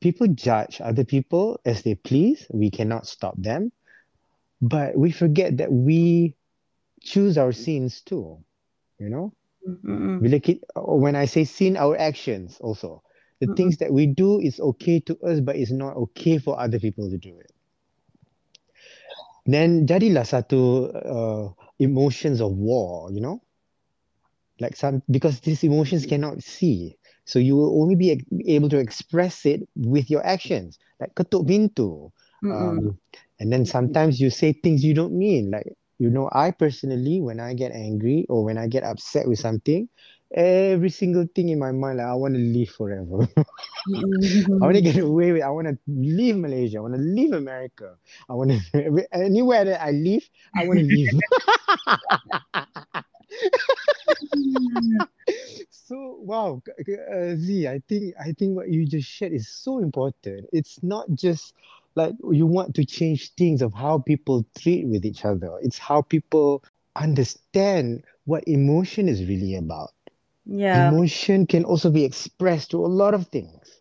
[0.00, 2.46] people judge other people as they please.
[2.50, 3.72] We cannot stop them,
[4.60, 6.34] but we forget that we
[7.00, 8.38] choose our sins too.
[8.98, 9.32] You know,
[9.66, 10.24] mm-hmm.
[10.74, 13.02] when I say sin, our actions also.
[13.40, 13.54] The mm-hmm.
[13.56, 17.10] things that we do is okay to us, but it's not okay for other people
[17.10, 17.50] to do it.
[19.46, 21.50] Then jadilah satu uh,
[21.82, 23.42] emotions of war, you know?
[24.60, 26.98] Like some, because these emotions cannot see.
[27.24, 32.10] So you will only be able to express it with your actions, like ketuk pintu.
[32.50, 32.98] Um,
[33.40, 35.50] and then sometimes you say things you don't mean.
[35.50, 39.38] Like, you know, I personally, when I get angry or when I get upset with
[39.38, 39.88] something,
[40.34, 43.28] every single thing in my mind, like, I want to live forever.
[43.94, 45.42] I want to get away with.
[45.42, 46.78] I want to leave Malaysia.
[46.78, 47.96] I want to leave America.
[48.28, 50.22] I want to anywhere that I live.
[50.56, 51.10] I want to leave.
[55.70, 56.62] so wow,
[57.12, 60.48] uh, Zee, I think I think what you just shared is so important.
[60.52, 61.54] It's not just
[61.94, 65.50] like you want to change things of how people treat with each other.
[65.62, 66.62] It's how people
[66.96, 69.90] understand what emotion is really about.
[70.44, 70.88] Yeah.
[70.88, 73.80] Emotion can also be expressed to a lot of things.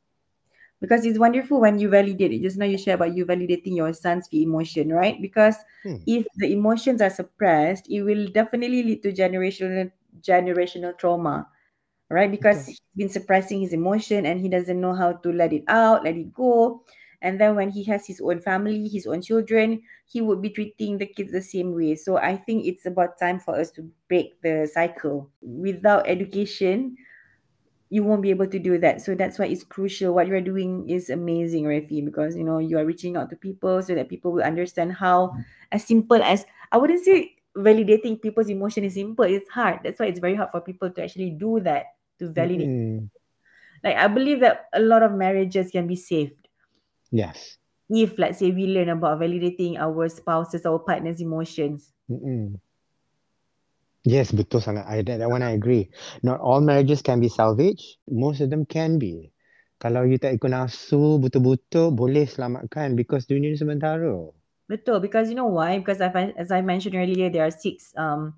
[0.79, 2.41] Because it's wonderful when you validate it.
[2.41, 5.21] Just now you share about you validating your son's emotion, right?
[5.21, 5.97] Because hmm.
[6.07, 11.47] if the emotions are suppressed, it will definitely lead to generational generational trauma,
[12.09, 12.31] right?
[12.31, 12.71] Because okay.
[12.71, 16.15] he's been suppressing his emotion and he doesn't know how to let it out, let
[16.15, 16.83] it go.
[17.21, 20.97] And then when he has his own family, his own children, he would be treating
[20.97, 21.95] the kids the same way.
[21.95, 25.29] So I think it's about time for us to break the cycle.
[25.41, 26.97] Without education,
[27.89, 29.01] you won't be able to do that.
[29.01, 30.15] So that's why it's crucial.
[30.15, 33.83] What you're doing is amazing, Rafi, because you know you are reaching out to people
[33.83, 35.35] so that people will understand how
[35.71, 39.25] as simple as I wouldn't say validating people's emotion is simple.
[39.25, 39.81] It's hard.
[39.83, 42.69] That's why it's very hard for people to actually do that, to validate.
[42.69, 43.09] Mm.
[43.83, 46.40] Like I believe that a lot of marriages can be saved
[47.11, 47.59] Yes.
[47.91, 51.91] If let's say we learn about validating our spouses, our partner's emotions.
[52.07, 52.55] Mm-mm.
[54.01, 54.87] Yes, betul sangat.
[54.89, 55.91] I, that, that one I agree.
[56.25, 58.01] Not all marriages can be salvaged.
[58.09, 59.29] Most of them can be.
[59.77, 64.13] Kalau you tak ikut nafsu betul-betul, boleh selamatkan because dunia ni sementara.
[64.69, 65.77] Betul, because you know why?
[65.77, 68.37] Because I, as I mentioned earlier, there are six um,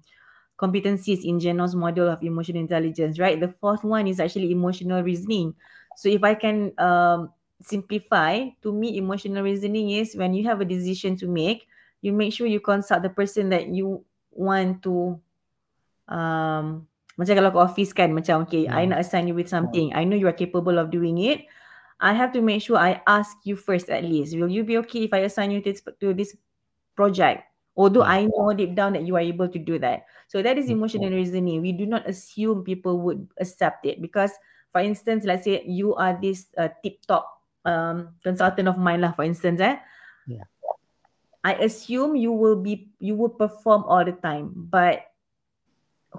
[0.58, 3.40] competencies in Jeno's model of emotional intelligence, right?
[3.40, 5.54] The fourth one is actually emotional reasoning.
[5.96, 7.30] So if I can um,
[7.64, 11.68] simplify to me emotional reasoning is when you have a decision to make
[12.04, 15.20] you make sure you consult the person that you want to
[16.12, 16.84] um
[17.16, 18.76] macam kalau ke office kan macam okay yeah.
[18.76, 21.46] I nak assign you with something I know you are capable of doing it
[22.04, 25.08] I have to make sure I ask you first at least will you be okay
[25.08, 25.72] if I assign you to,
[26.04, 26.36] to this
[26.96, 27.44] project?
[27.76, 30.06] Although I know deep down that you are able to do that.
[30.28, 31.62] So that is emotional reasoning.
[31.62, 34.30] We do not assume people would accept it because
[34.72, 39.12] for instance let's say you are this uh, tip top um, consultant of mine, lah,
[39.12, 39.80] for instance, eh,
[40.28, 40.48] Yeah.
[41.44, 45.12] I assume you will be you will perform all the time, but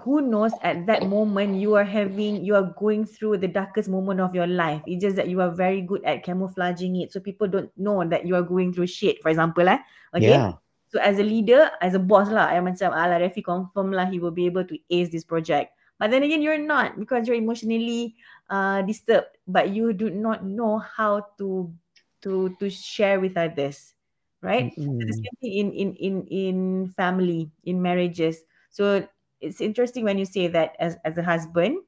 [0.05, 4.21] who knows at that moment you are having you are going through the darkest moment
[4.21, 4.85] of your life.
[4.85, 8.29] It's just that you are very good at camouflaging it, so people don't know that
[8.29, 9.21] you are going through shit.
[9.25, 9.81] For example, eh,
[10.13, 10.37] okay.
[10.37, 10.61] Yeah.
[10.93, 14.21] So as a leader, as a boss lah, I macam ala Rafi confirm lah he
[14.21, 15.74] will be able to ace this project.
[15.99, 18.15] But then again, you're not because you're emotionally
[18.49, 21.73] uh, disturbed, but you do not know how to
[22.21, 23.95] to to share with others,
[24.41, 24.75] right?
[24.99, 26.57] So the same thing in in in in
[26.89, 28.43] family, in marriages.
[28.69, 29.07] So
[29.39, 31.79] it's interesting when you say that as as a husband,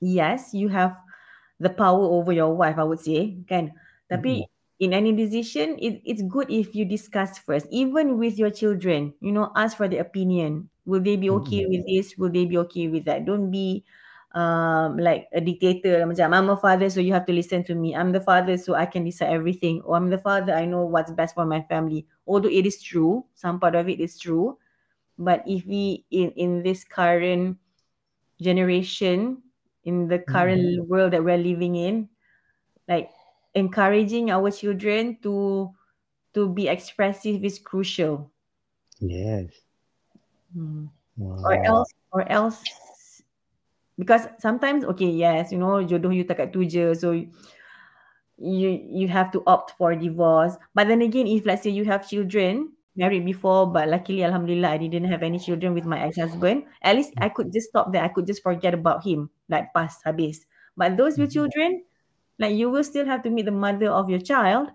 [0.00, 0.96] yes, you have
[1.60, 2.78] the power over your wife.
[2.78, 3.72] I would say, kan?
[4.10, 4.46] Tapi
[4.78, 9.14] in any decision, it, it's good if you discuss first, even with your children.
[9.20, 10.70] You know, ask for the opinion.
[10.86, 12.16] Will they be okay with this?
[12.16, 13.24] Will they be okay with that?
[13.26, 13.84] Don't be
[14.36, 17.94] um like a dictator macam I'm a father so you have to listen to me.
[17.96, 19.82] I'm the father so I can decide everything.
[19.82, 22.06] Or I'm the father I know what's best for my family.
[22.26, 24.58] Although it is true some part of it is true
[25.18, 27.58] but if we in in this current
[28.40, 29.42] generation
[29.84, 32.08] in the current world that we're living in
[32.88, 33.10] like
[33.54, 35.70] encouraging our children to
[36.34, 38.32] to be expressive is crucial.
[39.00, 39.65] Yes.
[40.56, 40.88] Hmm.
[41.20, 41.44] Wow.
[41.44, 42.64] or else or else
[44.00, 47.12] because sometimes okay yes you know jodoh you tak kat tu je so
[48.36, 52.04] you you have to opt for divorce but then again if let's say you have
[52.04, 56.96] children married before but luckily alhamdulillah I didn't have any children with my ex-husband at
[56.96, 60.44] least I could just stop there I could just forget about him like pass habis
[60.76, 61.36] but those with Mhm.
[61.36, 61.70] children
[62.40, 64.68] like you will still have to meet the mother of your child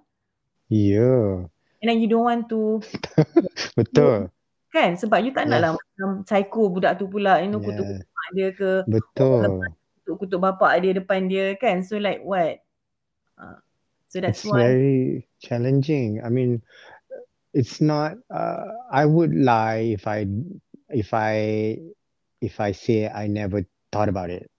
[0.70, 1.46] Yeah.
[1.82, 2.82] and then you don't want to
[3.78, 4.34] Betul.
[4.74, 5.78] Kan sebab you tak nak Yes.
[5.78, 8.02] macam psycho budak tu pula you know kutuk Yeah.
[8.16, 9.76] mak dia ke Betul.
[10.02, 12.60] kutuk-kutuk bapak dia depan dia kan so like what
[13.42, 13.58] uh,
[14.12, 16.22] so that's It's why very challenging.
[16.24, 16.62] I mean,
[17.54, 18.18] it's not.
[18.30, 20.28] Uh, I would lie if I
[20.90, 21.80] if I
[22.42, 24.50] if I say I never thought about it.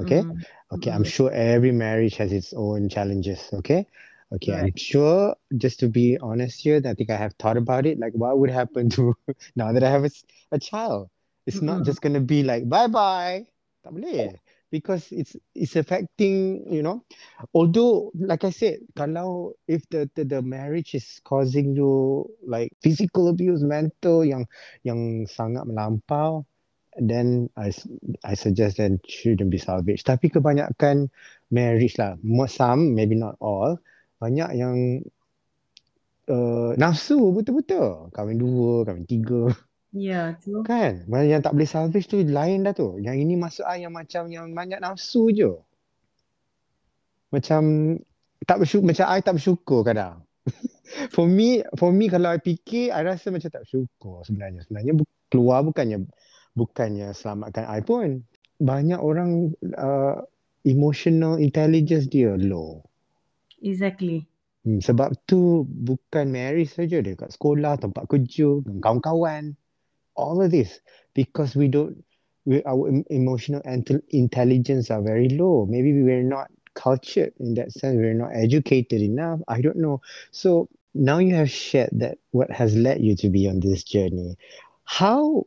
[0.00, 0.24] Okay.
[0.24, 0.44] Mm-mm.
[0.72, 0.90] Okay.
[0.90, 1.12] I'm Mm-mm.
[1.14, 3.48] sure every marriage has its own challenges.
[3.52, 3.86] Okay.
[4.32, 4.56] Okay.
[4.58, 4.74] I'm Right.
[4.76, 5.34] sure.
[5.56, 7.98] Just to be honest here, I think I have thought about it.
[7.98, 9.14] Like, what would happen to
[9.56, 10.10] now that I have a,
[10.52, 11.10] a child?
[11.46, 11.84] It's not Mm-mm.
[11.84, 13.46] just gonna be like bye bye.
[13.82, 14.36] Tak boleh.
[14.70, 17.02] Because it's it's affecting, you know.
[17.54, 23.26] Although, like I said, kalau if the, the the marriage is causing you like physical
[23.34, 24.46] abuse, mental yang
[24.86, 26.46] yang sangat melampau,
[27.02, 27.74] then I
[28.22, 30.06] I suggest that shouldn't be salvaged.
[30.06, 31.10] Tapi kebanyakan
[31.50, 32.14] marriage lah,
[32.46, 33.78] some maybe not all,
[34.20, 34.76] banyak yang
[36.28, 39.50] uh, nafsu betul-betul, kahwin dua, kahwin tiga.
[39.90, 41.08] yeah true Kan?
[41.10, 43.00] Mana yang tak boleh salvage tu lain dah tu.
[43.00, 45.50] Yang ini masuk ah yang macam yang banyak nafsu je.
[47.32, 47.96] Macam
[48.44, 50.22] tak bersyukur, macam I tak bersyukur kadang.
[51.14, 54.66] for me, for me kalau I fikir, I rasa macam tak bersyukur sebenarnya.
[54.66, 56.10] Sebenarnya bu- keluar bukannya
[56.58, 58.26] bukannya selamatkan I pun.
[58.60, 60.20] Banyak orang uh,
[60.66, 62.84] emotional intelligence dia low.
[63.62, 64.26] Exactly
[64.64, 69.56] Hmm, sebab tu bukan marriage saja dia kat sekolah, tempat kerja, dengan kawan-kawan.
[70.20, 70.84] All of this
[71.16, 71.96] because we don't
[72.44, 75.64] we, our emotional intel- intelligence are very low.
[75.64, 77.96] Maybe we were not cultured in that sense.
[77.96, 79.40] We're not educated enough.
[79.48, 80.04] I don't know.
[80.30, 84.36] So now you have shared that what has led you to be on this journey.
[84.84, 85.44] How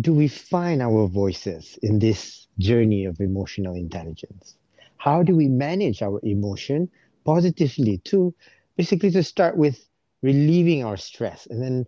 [0.00, 4.56] do we find our voices in this journey of emotional intelligence?
[4.96, 6.90] How do we manage our emotion
[7.28, 8.38] positively to
[8.84, 9.88] basically to start with
[10.30, 11.86] relieving our stress and then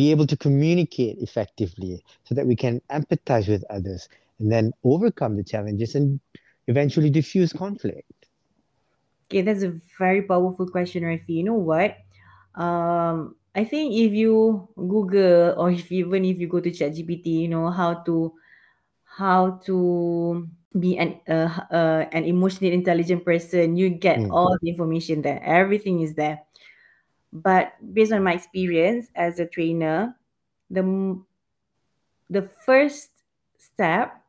[0.00, 5.36] be able to communicate effectively so that we can empathize with others and then overcome
[5.36, 6.20] the challenges and
[6.68, 8.28] eventually diffuse conflict?
[9.30, 11.96] okay that's a very powerful question Rafi you know what
[12.60, 17.48] um I think if you Google or if even if you go to ChatGPT you
[17.48, 18.32] know how to
[19.04, 20.48] how to
[20.80, 24.30] be an uh, uh, an emotionally intelligent person you get Mm.
[24.30, 25.42] all the information there.
[25.44, 26.40] Everything is there.
[27.32, 30.16] But based on my experience as a trainer
[30.70, 30.82] the
[32.30, 33.10] the first
[33.58, 34.22] step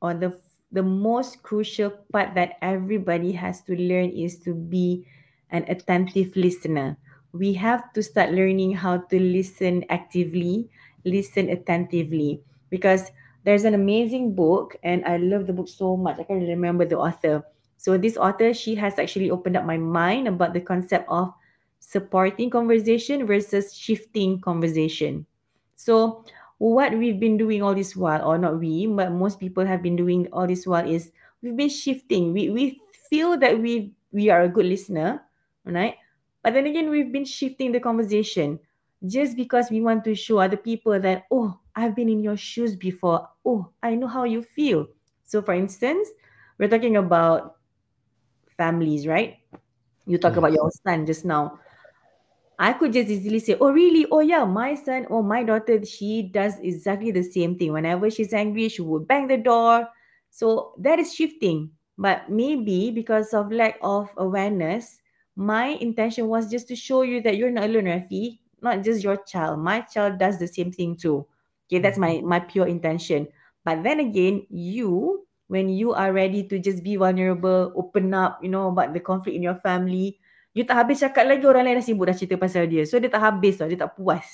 [0.00, 0.32] or the
[0.72, 5.06] the most crucial part that everybody has to learn is to be
[5.50, 6.96] an attentive listener.
[7.32, 10.68] We have to start learning how to listen actively
[11.04, 12.42] listen attentively.
[12.70, 13.10] Because
[13.48, 16.98] there's an amazing book and i love the book so much i can't remember the
[16.98, 17.42] author
[17.78, 21.32] so this author she has actually opened up my mind about the concept of
[21.80, 25.24] supporting conversation versus shifting conversation
[25.78, 26.24] so
[26.58, 29.96] what we've been doing all this while, or not we, but most people have been
[29.96, 32.32] doing all this while is we've been shifting.
[32.32, 35.22] We we feel that we we are a good listener,
[35.64, 35.94] right?
[36.42, 38.58] But then again, we've been shifting the conversation
[39.06, 42.74] just because we want to show other people that, oh, I've been in your shoes
[42.74, 43.28] before.
[43.46, 44.88] Oh, I know how you feel.
[45.24, 46.08] So, for instance,
[46.58, 47.56] we're talking about
[48.56, 49.38] families, right?
[50.06, 51.60] You talk about your son just now.
[52.58, 54.06] I could just easily say, oh, really?
[54.10, 57.72] Oh, yeah, my son or my daughter, she does exactly the same thing.
[57.72, 59.86] Whenever she's angry, she would bang the door.
[60.30, 61.70] So that is shifting.
[61.96, 64.98] But maybe because of lack of awareness,
[65.36, 68.40] my intention was just to show you that you're not alone, Rafi.
[68.60, 69.60] Not just your child.
[69.60, 71.26] My child does the same thing too.
[71.68, 73.28] Okay, that's my my pure intention.
[73.60, 78.48] But then again, you when you are ready to just be vulnerable, open up, you
[78.48, 80.16] know, about the conflict in your family,
[80.56, 82.88] you tak habis cakap lagi orang lain dah sibuk dah cerita pasal dia.
[82.88, 84.24] So dia tak habis tau, dia tak puas.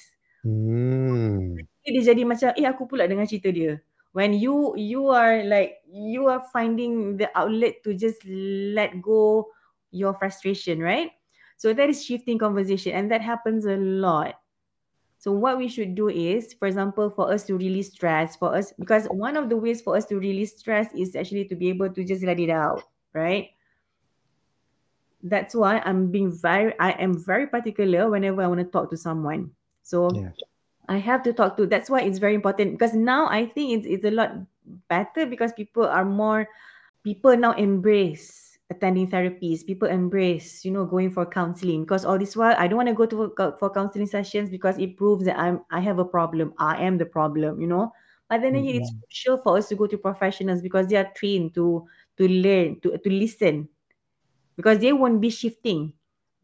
[0.47, 1.59] Hmm.
[1.83, 3.83] Dia jadi macam, eh aku pula dengan cerita dia.
[4.14, 8.23] When you you are like you are finding the outlet to just
[8.70, 9.51] let go
[9.90, 11.11] your frustration, right?
[11.59, 14.38] So that is shifting conversation and that happens a lot.
[15.25, 18.75] So what we should do is, for example, for us to release stress, for us,
[18.77, 21.89] because one of the ways for us to release stress is actually to be able
[21.89, 22.83] to just let it out,
[23.15, 23.49] right?
[25.23, 28.99] That's why I'm being very, I am very particular whenever I want to talk to
[29.01, 29.49] someone.
[29.81, 30.37] So Yeah.
[30.93, 31.65] I have to talk to.
[31.65, 34.45] That's why it's very important because now I think it's it's a lot
[34.93, 36.45] better because people are more,
[37.01, 38.43] people now embrace
[38.75, 41.83] attending therapies people embrace you know going for counseling.
[41.83, 44.97] Because all this while i don't want to go to for counseling sessions because it
[44.97, 47.93] proves that i'm i have a problem i am the problem you know?
[48.29, 51.55] But then again it's crucial for us to go to professionals because they are trained
[51.55, 51.87] to
[52.19, 53.69] to learn to to listen.
[54.57, 55.93] Because they won't be shifting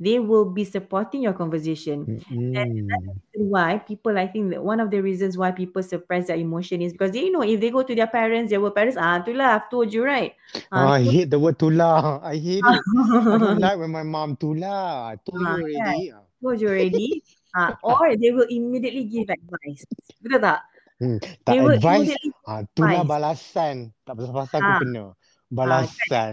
[0.01, 2.09] they will be supporting your conversation
[2.57, 3.21] and that's Mm.
[3.37, 6.41] the reason why people i think that one of the reasons why people suppress their
[6.41, 9.61] emotion is because they know if they go to their parents their parents ah itulah
[9.61, 10.35] i've told you right
[10.73, 12.19] Oh, ah I so hate the word tula.
[12.27, 12.83] I hate it.
[12.83, 15.15] I don't like when my mom tula.
[15.15, 16.11] I told you Ah, already.
[16.43, 17.09] told you already.
[17.55, 19.87] Ah, or they will immediately give advice.
[20.19, 20.67] Betul tak?
[20.99, 21.23] Hmm.
[21.23, 22.11] They Tak will advice.
[22.51, 23.95] Ah, tula balasan.
[24.03, 24.79] Tak pasal-pasal aku Ah.
[24.83, 25.05] kena.
[25.51, 26.31] Ah, kan?
[26.31, 26.33] Balasan.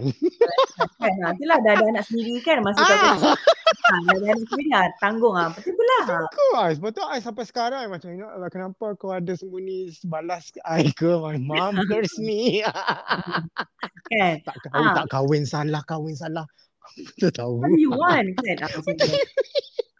[0.94, 1.10] kan?
[1.18, 3.14] Ha, itulah dah ada anak sendiri kan masa kau Ah.
[3.18, 3.34] kecil.
[3.34, 5.50] Ha, dah ada anak sendiri ha, tanggung ah.
[5.50, 5.98] Betul pula.
[5.98, 6.18] Ha.
[6.54, 6.66] Lah.
[6.70, 10.94] Sebab tu I sampai sekarang I macam ingat lah kenapa kau ada sembunyi balas I
[10.94, 12.62] ke my mom curse me.
[14.08, 14.34] Kan?
[14.42, 14.94] tak kahwin, Ah.
[14.94, 16.46] tak kahwin salah, kahwin salah.
[17.18, 17.58] Tu tahu.
[17.58, 18.32] What do you want?
[18.38, 18.56] Kan?
[18.62, 18.70] Ah.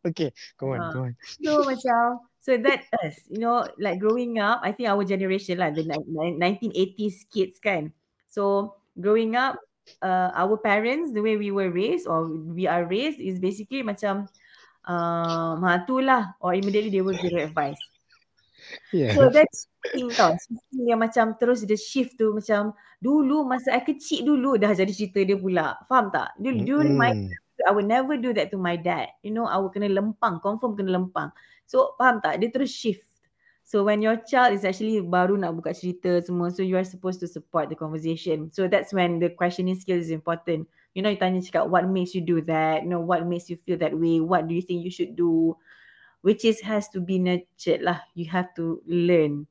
[0.07, 0.91] Okay, go on, Ah.
[0.95, 1.13] go on.
[1.43, 2.03] So macam
[2.39, 6.07] so that us, you know, like growing up, I think our generation lah, the ni-
[6.07, 7.91] ni- 1980s kids kan.
[8.25, 9.57] So growing up,
[10.03, 14.29] uh, our parents, the way we were raised or we are raised is basically macam
[14.85, 17.79] um, ha, tu lah or immediately they will give advice.
[18.93, 19.17] Yes.
[19.17, 20.37] So that's thing tau.
[20.77, 25.25] Yang macam terus dia shift tu macam dulu masa I kecil dulu dah jadi cerita
[25.25, 25.81] dia pula.
[25.89, 26.37] Faham tak?
[26.37, 27.33] Dulu during my Mm-mm.
[27.65, 29.09] I would never do that to my dad.
[29.25, 31.33] You know, I would kena lempang, confirm kena lempang.
[31.65, 32.45] So faham tak?
[32.45, 33.08] Dia terus shift.
[33.69, 37.21] So when your child is actually baru nak buka cerita semua, so you are supposed
[37.21, 38.49] to support the conversation.
[38.49, 40.73] So that's when the questioning skill is important.
[40.97, 42.81] You know, you tanya cakap what makes you do that?
[42.81, 44.25] You know, what makes you feel that way?
[44.25, 45.53] What do you think you should do?
[46.25, 48.01] Which is has to be nurtured lah.
[48.17, 49.47] You have to learn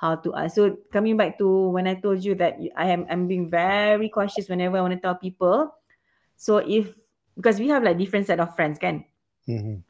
[0.00, 0.56] how to ask.
[0.56, 4.48] So coming back to when I told you that I am I'm being very cautious
[4.48, 5.76] whenever I want to tell people.
[6.40, 6.96] So if
[7.36, 9.04] because we have like different set of friends, kan?
[9.46, 9.82] Mhm.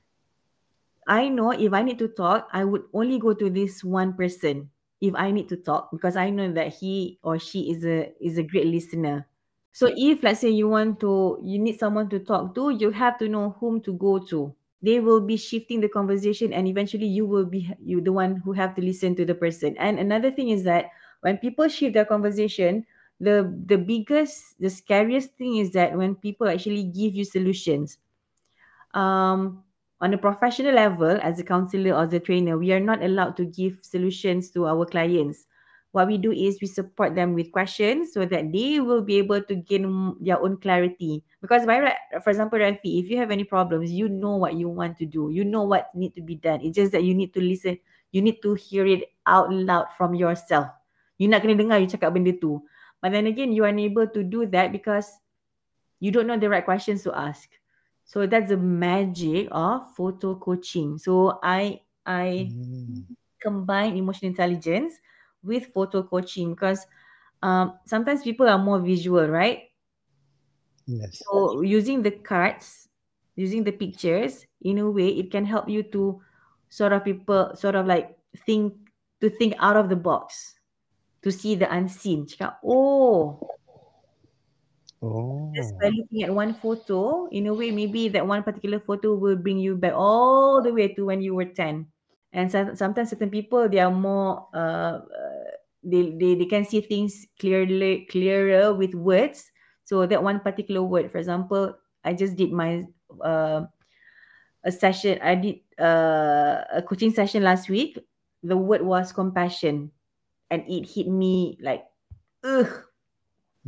[1.09, 4.71] I know if I need to talk, I would only go to this one person
[5.01, 8.39] if I need to talk because I know that he or she is a is
[8.39, 9.27] a great listener.
[9.73, 13.19] So if let's say you want to you need someone to talk to, you have
[13.19, 14.55] to know whom to go to.
[14.83, 18.53] They will be shifting the conversation and eventually you will be you the one who
[18.53, 19.77] have to listen to the person.
[19.79, 20.91] And another thing is that
[21.23, 22.87] when people shift their conversation,
[23.19, 27.99] the the biggest the scariest thing is that when people actually give you solutions
[28.95, 29.63] um,
[30.01, 33.45] on a professional level, as a counselor or a trainer, we are not allowed to
[33.45, 35.47] give solutions to our clients.
[35.91, 39.43] What we do is we support them with questions so that they will be able
[39.43, 41.25] to gain their own clarity.
[41.41, 44.99] Because by for example, Rafi, if you have any problems, you know what you want
[44.99, 45.31] to do.
[45.33, 46.61] You know what need to be done.
[46.61, 47.79] It's just that you need to listen.
[48.13, 50.69] You need to hear it out loud from yourself.
[51.17, 52.63] You nak kena dengar you cakap benda tu.
[53.01, 55.09] But then again, you are unable to do that because
[55.99, 57.49] you don't know the right questions to ask.
[58.09, 60.99] So that's the magic of photo coaching.
[60.99, 62.57] So I I
[62.89, 63.05] Mm.
[63.43, 64.95] combine emotional intelligence
[65.43, 66.87] with photo coaching because
[67.43, 69.71] um, sometimes people are more visual, right?
[70.87, 71.29] Yes.
[71.31, 72.89] So using the cards,
[73.37, 76.23] using the pictures, in a way, it can help you to
[76.69, 78.75] sort of people sort of like think
[79.21, 80.59] to think out of the box,
[81.23, 82.27] to see the unseen.
[82.27, 83.58] Cakap, oh,
[85.03, 85.53] Oh.
[85.55, 89.37] Just by looking at one photo, in a way, maybe that one particular photo will
[89.37, 91.87] bring you back all the way to when you were 10.
[92.33, 95.51] And so, sometimes certain people, they are more, uh, uh,
[95.83, 99.51] they, they, they can see things clearly, clearer with words.
[99.85, 101.75] So that one particular word, for example,
[102.05, 102.85] I just did my,
[103.23, 103.65] uh,
[104.65, 107.99] a session, I did uh, a coaching session last week.
[108.43, 109.93] The word was compassion
[110.51, 111.87] and it hit me like,
[112.45, 112.85] ugh,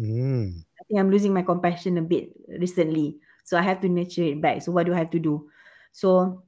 [0.01, 0.65] Mm.
[0.91, 3.23] Think I'm losing my compassion a bit recently.
[3.47, 4.63] So I have to nurture it back.
[4.63, 5.47] So what do I have to do?
[5.95, 6.43] So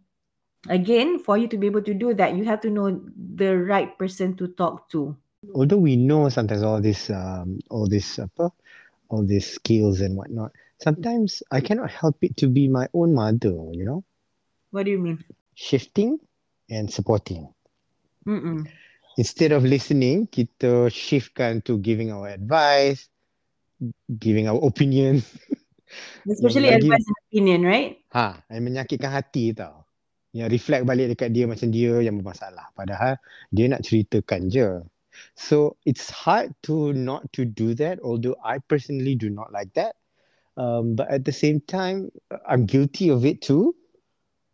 [0.66, 3.96] again, for you to be able to do that, you have to know the right
[3.98, 5.14] person to talk to.
[5.54, 8.50] Although we know sometimes all this, um, all this, apa,
[9.08, 10.50] all these skills and whatnot,
[10.82, 13.54] sometimes I cannot help it to be my own mother.
[13.70, 14.04] You know,
[14.70, 15.22] What do you mean?
[15.54, 16.18] shifting
[16.70, 17.46] and supporting.
[18.26, 18.66] Mm-mm.
[19.18, 23.10] Instead of listening, kita shiftkan to giving our advice,
[24.18, 25.26] giving our opinions.
[26.30, 27.92] Especially lagi- advice and opinion, right?
[28.12, 29.84] Ha, yang menyakitkan hati tau.
[30.32, 32.72] Yang reflect balik dekat dia macam dia yang bermasalah.
[32.72, 33.20] Padahal
[33.52, 34.80] dia nak ceritakan je.
[35.36, 39.96] So it's hard to not to do that, although I personally do not like that.
[40.56, 42.12] Um, but at the same time,
[42.48, 43.76] I'm guilty of it too.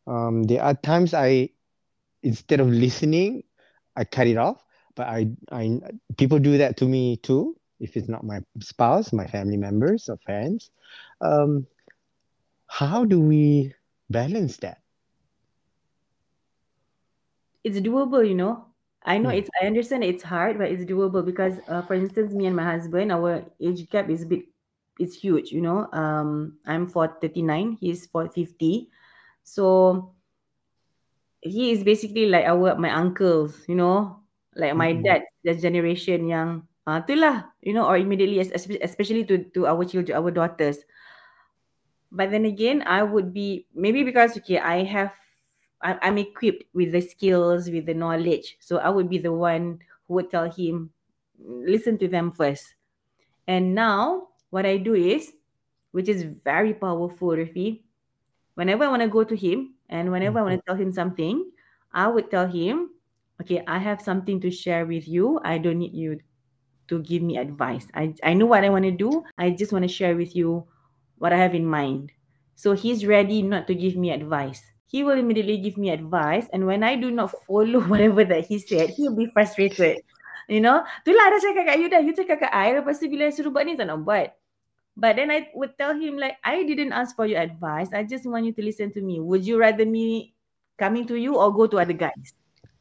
[0.07, 1.51] Um, there are times I,
[2.22, 3.43] instead of listening,
[3.95, 4.62] I cut it off.
[4.95, 5.79] But I, I,
[6.16, 7.57] people do that to me too.
[7.81, 10.70] If it's not my spouse, my family members or friends,
[11.20, 11.66] um,
[12.66, 13.74] how do we
[14.11, 14.83] balance that?
[17.64, 18.66] It's doable, you know.
[19.05, 19.51] I know it's.
[19.61, 23.12] I understand it's hard, but it's doable because, uh, for instance, me and my husband,
[23.12, 24.45] our age gap is a bit,
[24.99, 25.53] it's huge.
[25.53, 28.91] You know, um, I'm for thirty nine, he's for fifty,
[29.43, 30.14] so
[31.41, 33.64] he is basically like our my uncles.
[33.68, 34.20] You know,
[34.55, 35.03] like my Mm-mm.
[35.03, 40.16] dad, the generation yang, ah, itulah, you know, or immediately, especially to to our children,
[40.16, 40.80] our daughters.
[42.09, 45.12] But then again, I would be maybe because okay, I have
[45.84, 48.57] I, I'm equipped with the skills, with the knowledge.
[48.64, 50.91] So I would be the one who would tell him,
[51.39, 52.74] listen to them first.
[53.47, 55.32] And now what I do is,
[55.93, 57.84] which is very powerful, Rafi,
[58.57, 61.51] whenever I want to go to him and whenever I want to tell him something,
[61.93, 62.91] I would tell him,
[63.41, 65.41] okay, I have something to share with you.
[65.45, 66.18] I don't need you
[66.89, 67.86] to give me advice.
[67.95, 69.24] I, I know what I want to do.
[69.36, 70.66] I just want to share with you
[71.18, 72.12] what I have in mind.
[72.57, 74.62] So he's ready not to give me advice.
[74.86, 76.49] He will immediately give me advice.
[76.53, 80.01] And when I do not follow whatever that he said, he'll be frustrated.
[80.49, 82.01] You know, itulah dah cakap kat you dah.
[82.01, 84.32] You cakap kat I, lepas tu bila I suruh buat ni, tak nak buat.
[84.97, 87.93] But then I would tell him like, I didn't ask for your advice.
[87.93, 89.20] I just want you to listen to me.
[89.20, 90.34] Would you rather me
[90.80, 92.34] coming to you or go to other guys?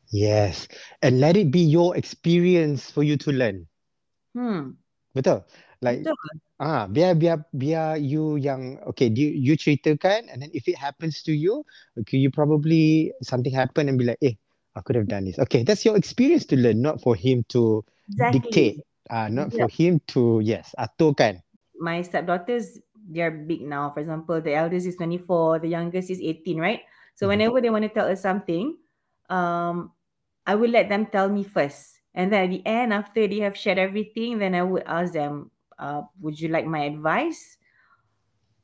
[0.10, 0.66] Yes.
[1.03, 3.68] And let it be your experience for you to learn.
[4.38, 4.77] Hmm.
[5.17, 5.41] Betul?
[5.81, 6.38] Like Betul.
[6.61, 11.25] ah biar biar biar you yang okay you, you ceritakan and then if it happens
[11.25, 11.65] to you
[11.97, 14.38] okay you probably something happen and be like eh
[14.77, 15.41] I could have done this.
[15.41, 17.81] Okay, that's your experience to learn, not for him to
[18.13, 18.38] Exactly.
[18.38, 18.77] dictate.
[19.09, 19.65] Ah, not Yeah.
[19.65, 21.41] for him to yes, aturkan.
[21.79, 26.57] my stepdaughters they're big now for example the eldest is 24 the youngest is 18
[26.59, 26.81] right
[27.15, 27.29] so Mhm.
[27.29, 28.75] whenever they want to tell us something
[29.29, 29.93] um
[30.45, 33.57] i will let them tell me first and then at the end after they have
[33.57, 37.57] shared everything then i would ask them uh, would you like my advice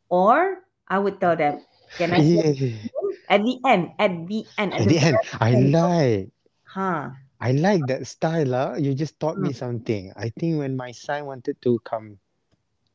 [0.10, 1.62] or i would tell them
[1.98, 2.54] can i Yeah.
[3.30, 6.32] at the end at the end At the end, I like
[6.76, 8.48] huh I like that style.
[8.48, 8.74] lah.
[8.76, 9.54] You just taught me Mm.
[9.54, 10.12] something.
[10.16, 12.20] I think when my son wanted to come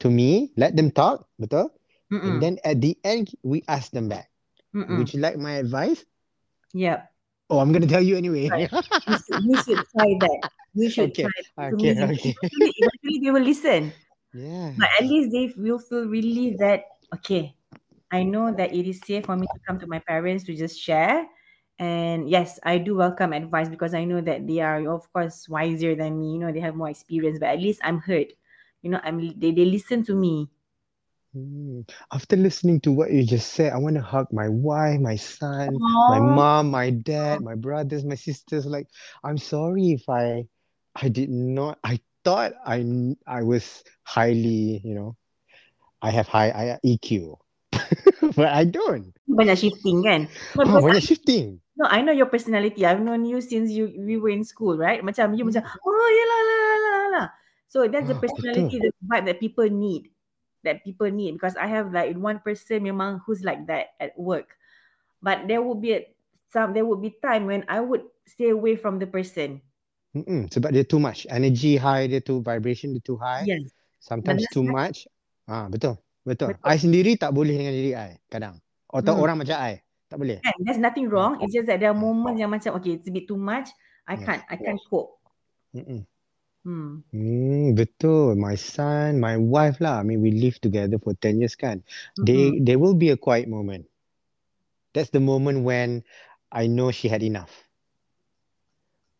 [0.00, 1.70] to me, let them talk, betul?
[2.22, 4.30] And then at the end, we ask them back.
[4.74, 5.08] Mm-mm.
[5.08, 6.04] Would you like my advice?
[6.74, 7.07] yep
[7.50, 8.48] Oh, I'm gonna tell you anyway.
[8.48, 8.70] Right.
[9.08, 11.74] you should, you should try that you should Okay, try that.
[11.74, 12.34] Okay, okay.
[12.36, 13.92] eventually, eventually they will listen
[14.32, 14.72] yeah.
[14.76, 16.84] But at least they will feel really that
[17.14, 17.54] okay,
[18.12, 20.80] I know that it is safe for me to come to my parents to just
[20.80, 21.26] share.
[21.78, 25.94] And yes, I do welcome advice because I know that they are of course wiser
[25.94, 26.32] than me.
[26.34, 28.32] You know, they have more experience, but at least I'm heard.
[28.82, 30.50] You know, I'm they, they listen to me.
[31.34, 31.82] Hmm.
[32.12, 35.76] After listening to what you just said, I want to hug my wife, my son,
[36.08, 38.64] my mom, my dad, my brothers, my sisters.
[38.64, 38.88] Like,
[39.22, 40.44] I'm sorry if I,
[40.96, 41.78] I did not.
[41.84, 42.84] I thought I,
[43.26, 45.16] I was highly, you know,
[46.00, 47.36] I have high I- EQ,
[48.36, 49.12] but I don't.
[49.28, 50.20] Banyak shifting kan?
[50.56, 51.60] No, Oh, banyak shifting.
[51.76, 52.82] No, I know your personality.
[52.88, 54.98] I've known you since you we were in school, right?
[55.04, 57.24] Macam you macam oh yeah la la la la la.
[57.68, 60.08] So that's the Ah, personality, the vibe that people need,
[60.68, 61.40] that people need.
[61.40, 64.60] Because I have like one person memang who's like that at work,
[65.24, 66.04] but there would be a,
[66.52, 69.64] some there would be time when I would stay away from the person.
[70.12, 73.48] Mm-mm, sebab dia too much energy high, dia too vibration, dia too high.
[73.48, 74.92] Yes, Sometimes too right.
[74.92, 75.08] much.
[75.48, 75.96] Ah, betul.
[76.24, 76.52] Betul.
[76.56, 76.64] Betul.
[76.68, 78.60] I sendiri tak boleh dengan diri I kadang.
[78.88, 79.24] Atau Hmm.
[79.24, 79.80] orang macam I.
[80.08, 80.40] Tak boleh.
[80.40, 81.40] Kan, there's nothing wrong.
[81.44, 82.08] It's just that there are Hmm.
[82.08, 83.68] moments yang macam okay, it's a bit too much.
[84.08, 84.24] I Yes.
[84.24, 85.20] can't, I can't cope.
[85.76, 86.08] Mm-mm.
[86.64, 87.02] Hmm.
[87.12, 88.36] Hmm, betul.
[88.36, 90.00] My son, my wife lah.
[90.00, 91.80] I mean, we live together for 10 years kan.
[92.20, 92.66] They, Mm-mm.
[92.66, 93.86] there will be a quiet moment.
[94.92, 96.04] That's the moment when
[96.52, 97.50] I know she had enough.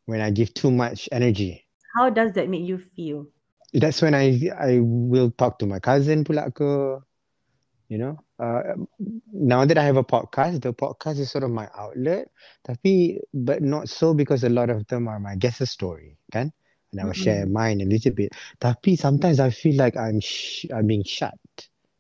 [0.06, 1.64] When I give too much energy.
[1.96, 3.28] How does that make you feel?
[3.72, 7.04] That's when I I will talk to my cousin pula ke.
[7.88, 8.76] You know, uh,
[9.32, 12.28] now that I have a podcast, the podcast is sort of my outlet.
[12.64, 16.52] Tapi, but not so because a lot of them are my guest story, kan?
[16.92, 17.46] And I will share Mm-mm.
[17.46, 18.32] mine a little bit.
[18.60, 21.38] Tapi sometimes I feel like I'm sh- I'm being shut.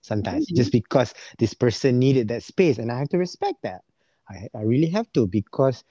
[0.02, 0.70] Sometimes Really?
[0.70, 3.82] just because this person needed that space, and I have to respect that.
[4.28, 5.84] I I really have to because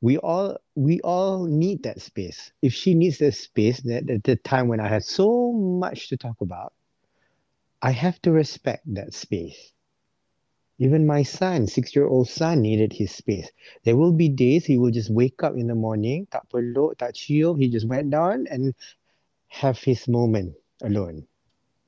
[0.00, 2.52] we all we all need that space.
[2.62, 6.16] If she needs that space, that at the time when I had so much to
[6.16, 6.72] talk about,
[7.82, 9.72] I have to respect that space.
[10.78, 13.50] Even my son, six-year-old son, needed his space.
[13.84, 17.14] There will be days he will just wake up in the morning, tak peluk, tak
[17.14, 18.74] cium, he just went down and
[19.48, 21.26] have his moment alone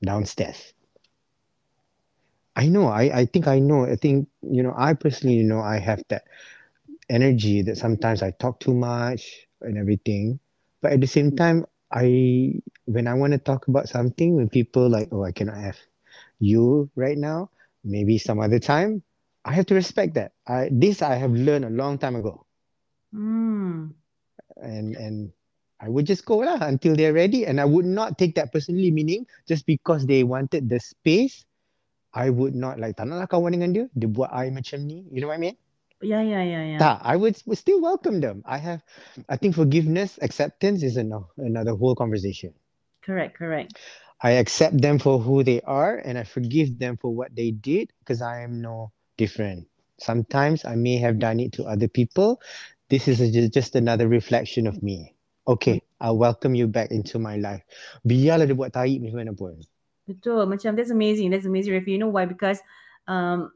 [0.03, 0.73] downstairs.
[2.55, 5.61] I know, I, I think I know, I think, you know, I personally you know
[5.61, 6.23] I have that
[7.09, 10.39] energy that sometimes I talk too much and everything.
[10.81, 14.89] But at the same time, I when I want to talk about something, when people
[14.89, 15.77] like, oh, I cannot have
[16.39, 17.49] you right now,
[17.83, 19.03] maybe some other time,
[19.45, 20.33] I have to respect that.
[20.47, 22.45] I this I have learned a long time ago.
[23.11, 23.95] Hmm.
[24.59, 25.31] And and
[25.79, 27.47] I would just go lah until they're ready.
[27.47, 31.47] And I would not take that personally, meaning just because they wanted the space,
[32.13, 35.07] I would not like, tak nak kawan dengan dia, dia buat I macam ni.
[35.07, 35.55] You know what I mean?
[36.03, 36.79] Yeah, yeah, yeah, yeah.
[36.79, 38.43] Tak, I would, would still welcome them.
[38.47, 38.83] I have,
[39.27, 42.55] I think forgiveness, acceptance is ano- another whole conversation.
[43.03, 43.79] Correct, correct.
[44.21, 47.91] I accept them for who they are and I forgive them for what they did
[47.99, 49.67] because I am no different.
[49.99, 52.41] Sometimes I may have done it to other people.
[52.89, 55.15] This is a, just another reflection of me.
[55.47, 57.63] Okay, I'll welcome you back into my life.
[58.05, 59.55] Biarlah dia buat tahi macam mana pun.
[60.05, 60.45] Betul.
[60.45, 61.31] Macam that's amazing.
[61.31, 61.95] That's amazing, Rafi.
[61.95, 62.25] You know why?
[62.25, 62.59] Because
[63.07, 63.51] um,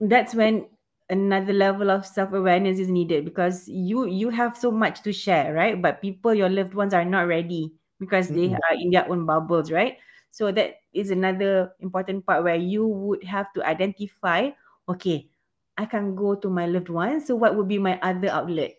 [0.00, 0.66] that's when
[1.10, 5.76] another level of self-awareness is needed because you you have so much to share, right?
[5.76, 9.70] But people, your loved ones are not ready because they are in their own bubbles,
[9.70, 9.98] right?
[10.30, 14.50] So that is another important part where you would have to identify,
[14.88, 15.30] okay,
[15.76, 17.26] I can go to my loved ones.
[17.26, 18.78] So what would be my other outlet?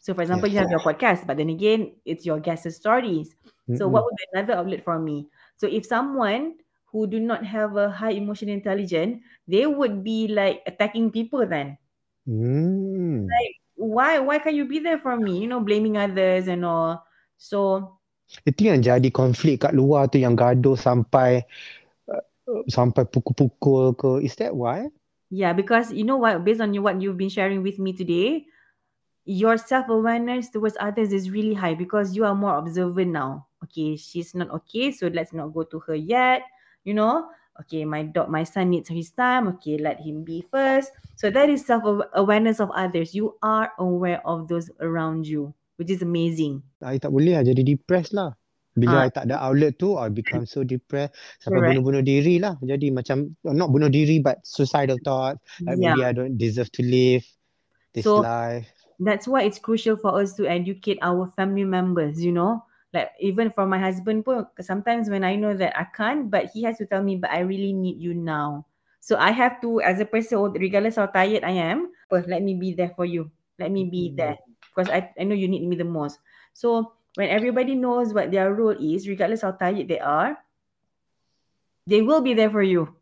[0.00, 3.36] So for example, you have your podcast, but then again, it's your guest stories.
[3.72, 3.88] So Mm-mm.
[3.88, 5.28] what would be another outlet for me?
[5.56, 10.62] So if someone who do not have a high emotional intelligence, they would be like
[10.66, 11.78] attacking people then.
[12.26, 13.46] Mm.
[13.76, 15.40] Why why can't you be there for me?
[15.40, 17.04] You know, blaming others and all.
[17.36, 17.98] So
[18.48, 21.44] Itu yang jadi konflik kat luar tu yang gaduh sampai
[22.08, 24.10] uh, sampai pukul-pukul ke.
[24.24, 24.88] Is that why?
[25.32, 28.44] yeah, because you know what, based on you, what you've been sharing with me today,
[29.24, 33.46] your self-awareness towards others is really high because you are more observant now.
[33.64, 36.42] Okay, she's not okay, so let's not go to her yet.
[36.84, 37.30] You know,
[37.60, 39.48] okay, my dog, my son needs his time.
[39.56, 40.92] Okay, let him be first.
[41.16, 43.14] So that is self-awareness of others.
[43.14, 46.62] You are aware of those around you, which is amazing.
[46.78, 48.30] I tak boleh lah jadi depressed lah.
[48.30, 48.38] Ah.
[48.72, 51.12] Bila I tak ada outlet tu, I become so depressed.
[51.44, 51.70] Sampai Correct.
[51.76, 52.56] bunuh-bunuh diri lah.
[52.64, 55.42] Jadi macam, not bunuh diri but suicidal thoughts.
[55.60, 55.92] Like Yeah.
[55.92, 57.26] maybe I don't deserve to live
[57.92, 58.70] this So- life.
[59.02, 62.62] that's why it's crucial for us to educate our family members you know
[62.94, 66.62] like even for my husband pun sometimes when i know that i can't but he
[66.62, 68.62] has to tell me but i really need you now
[69.02, 72.54] so i have to as a person regardless how tired i am well, let me
[72.54, 73.26] be there for you
[73.58, 74.22] let me be Mm.
[74.22, 74.36] there
[74.74, 76.18] because I, I know you need me the most
[76.52, 80.38] so when everybody knows what their role is regardless how tired they are
[81.86, 82.96] they will be there for you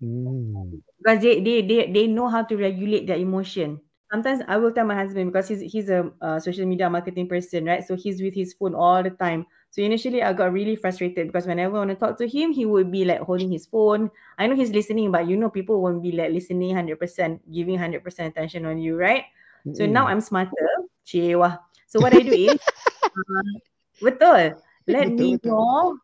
[0.00, 0.80] Hmm.
[0.98, 3.80] because they they they they know how to regulate their emotion.
[4.10, 7.66] Sometimes I will tell my husband because he's he's a uh, social media marketing person,
[7.66, 7.84] right?
[7.84, 9.44] So he's with his phone all the time.
[9.70, 12.64] So initially I got really frustrated because whenever I want to talk to him, he
[12.64, 14.10] would be like holding his phone.
[14.38, 17.76] I know he's listening, but you know people won't be like listening hundred percent, giving
[17.76, 19.24] hundred percent attention on you, right?
[19.72, 20.77] So now I'm smarter.
[21.08, 21.64] Cewa.
[21.88, 22.60] So what I do is,
[23.16, 23.56] uh,
[24.04, 24.60] betul.
[24.84, 25.56] Let Betul, me betul.
[25.56, 25.96] know.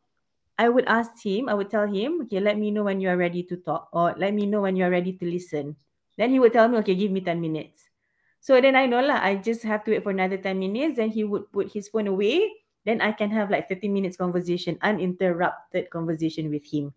[0.55, 1.51] I would ask him.
[1.51, 4.15] I would tell him, okay, let me know when you are ready to talk, or
[4.17, 5.75] let me know when you are ready to listen.
[6.17, 7.91] Then he would tell me, okay, give me ten minutes.
[8.39, 9.19] So then I know lah.
[9.19, 10.97] I just have to wait for another ten minutes.
[11.03, 12.55] Then he would put his phone away.
[12.87, 16.95] Then I can have like thirty minutes conversation, uninterrupted conversation with him,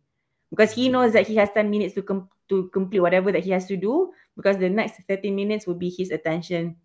[0.54, 3.50] because he knows that he has ten minutes to com- to complete whatever that he
[3.58, 4.14] has to do.
[4.38, 6.78] Because the next thirty minutes will be his attention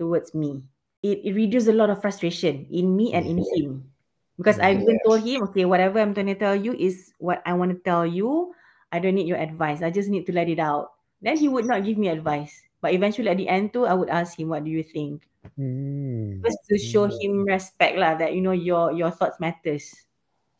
[0.00, 0.64] towards me.
[1.04, 3.92] It, it reduces a lot of frustration in me and in him
[4.40, 7.52] because I even told him, okay, whatever I'm going to tell you is what I
[7.52, 8.56] want to tell you.
[8.90, 9.84] I don't need your advice.
[9.84, 10.96] I just need to let it out.
[11.20, 12.56] Then he would not give me advice.
[12.80, 15.28] But eventually at the end too, I would ask him, what do you think?
[15.60, 16.40] Mm.
[16.44, 17.16] Just to show Mm.
[17.20, 19.92] him respect lah, that you know your your thoughts matters.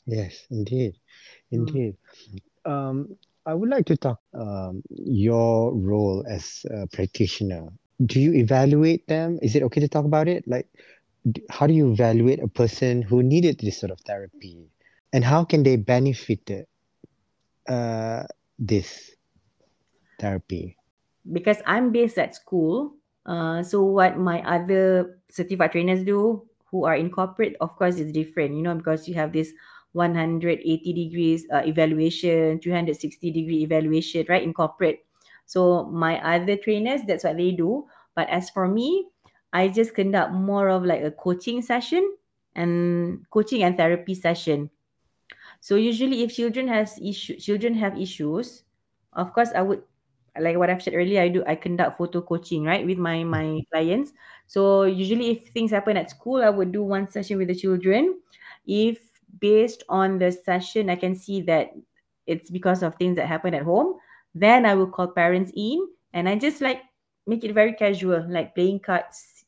[0.04, 1.00] Yes, indeed.
[1.48, 1.64] Mm.
[1.64, 1.92] Indeed.
[2.64, 7.72] Um, I would like to talk um, your role as a practitioner.
[8.04, 9.38] Do you evaluate them?
[9.42, 10.46] Is it okay to talk about it?
[10.48, 10.68] Like,
[11.50, 14.70] how do you evaluate a person who needed this sort of therapy,
[15.12, 16.66] and how can they benefit
[17.68, 18.24] uh,
[18.58, 19.10] this
[20.18, 20.76] therapy?
[21.32, 22.96] because I'm based at school.
[23.26, 28.12] Uh, so what my other certified trainers do, who are in corporate, of course, is
[28.12, 28.54] different.
[28.54, 29.52] You know, because you have this
[29.92, 34.42] 180 degrees uh, evaluation, 360 degree evaluation, right?
[34.42, 35.04] In corporate.
[35.50, 37.90] So my other trainers, that's what they do.
[38.14, 39.10] But as for me,
[39.50, 42.06] I just conduct more of like a coaching session
[42.54, 44.70] and coaching and therapy session.
[45.60, 48.62] So usually, if children has issue, children have issues,
[49.12, 49.82] of course, I would
[50.38, 51.20] like what I've said earlier.
[51.20, 54.12] I do I conduct photo coaching right with my my clients.
[54.46, 58.20] So usually, if things happen at school, I would do one session with the children.
[58.66, 59.02] If
[59.40, 61.74] based on the session, I can see that
[62.26, 63.98] it's because of things that happen at home,
[64.34, 66.82] then I will call parents in and I just like
[67.26, 69.44] make it very casual, like playing cards,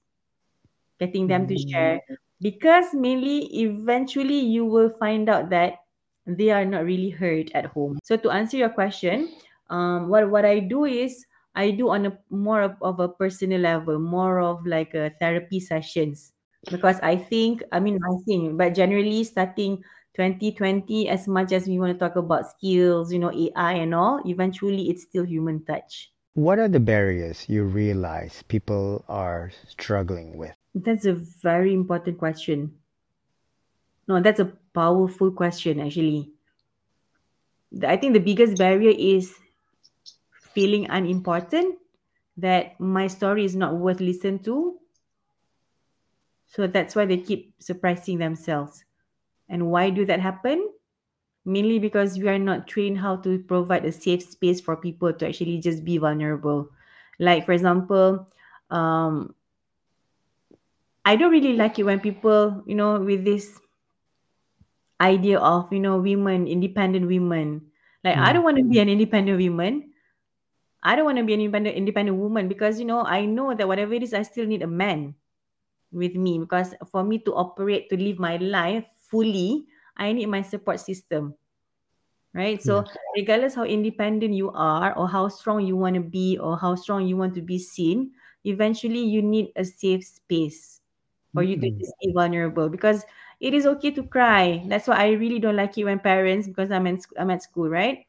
[1.01, 2.01] getting them to share.
[2.41, 5.79] Because mainly, eventually, you will find out that
[6.27, 7.99] they are not really heard at home.
[8.03, 9.31] So to answer your question,
[9.71, 13.61] um, what what I do is I do on a more of, of a personal
[13.61, 16.33] level, more of like a therapy sessions.
[16.71, 19.83] Because I think, I mean, I think, but generally starting
[20.15, 24.21] 2020, as much as we want to talk about skills, you know, AI and all,
[24.27, 26.13] eventually it's still human touch.
[26.35, 30.55] What are the barriers you realize people are struggling with?
[30.75, 32.73] That's a very important question.
[34.09, 36.33] No, that's a powerful question, actually.
[37.87, 39.35] I think the biggest barrier is
[40.55, 41.79] feeling unimportant,
[42.37, 44.79] that my story is not worth listening to.
[46.49, 48.85] So that's why they keep surprising themselves.
[49.53, 50.73] And why do that happen?
[51.45, 55.29] Mainly because we are not trained how to provide a safe space for people to
[55.29, 56.71] actually just be vulnerable.
[57.21, 58.29] Like, for example,
[58.71, 59.35] um,
[61.07, 63.61] I don't really like it when people, you know, with this
[65.01, 67.71] idea of, you know, women, independent women.
[68.05, 68.35] Like, I Mm.
[68.35, 69.93] don't want to be an independent woman.
[70.83, 73.69] I don't want to be an independent independent woman because you know I know that
[73.69, 75.15] whatever it is, I still need a man
[75.93, 80.41] with me because for me to operate to live my life fully, I need my
[80.41, 81.37] support system.
[82.33, 82.65] Right.
[82.65, 86.81] So regardless how independent you are or how strong you want to be or how
[86.81, 88.17] strong you want to be seen,
[88.49, 90.81] eventually you need a safe space
[91.37, 91.77] for you to Mm.
[91.77, 93.05] just be vulnerable because
[93.37, 94.65] it is okay to cry.
[94.65, 97.69] That's why I really don't like it when parents because I'm in I'm at school,
[97.69, 98.09] right?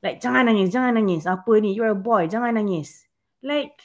[0.00, 1.28] Like jangan nangis, jangan nangis.
[1.28, 1.76] Apa ni?
[1.76, 3.04] You're a boy, jangan nangis.
[3.44, 3.76] Like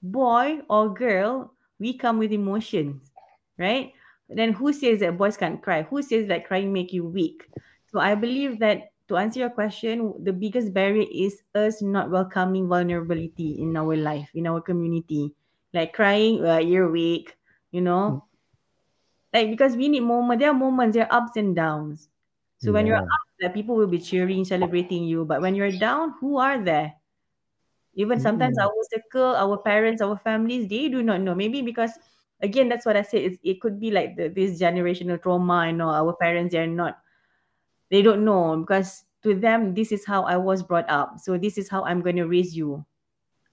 [0.00, 3.12] boy or girl, we come with emotions,
[3.60, 3.92] right?
[4.28, 5.82] Then who says that boys can't cry?
[5.82, 7.48] Who says that crying make you weak?
[7.86, 12.68] So I believe that to answer your question, the biggest barrier is us not welcoming
[12.68, 15.34] vulnerability in our life, in our community.
[15.72, 17.36] Like crying, uh, you're weak,
[17.70, 18.24] you know.
[19.32, 22.08] Like because we need moments, there are moments, there are ups and downs.
[22.58, 23.04] So when you're up,
[23.42, 25.24] like people will be cheering, celebrating you.
[25.24, 26.94] But when you're down, who are there?
[27.94, 28.62] Even sometimes Mm.
[28.62, 31.34] our circle, our parents, our families, they do not know.
[31.34, 31.92] Maybe because
[32.44, 33.22] again, that's what I said.
[33.22, 35.66] It's, it could be like the, this generational trauma.
[35.68, 37.00] You know, our parents they are not,
[37.90, 41.18] they don't know because to them this is how I was brought up.
[41.20, 42.84] So this is how I'm going to raise you.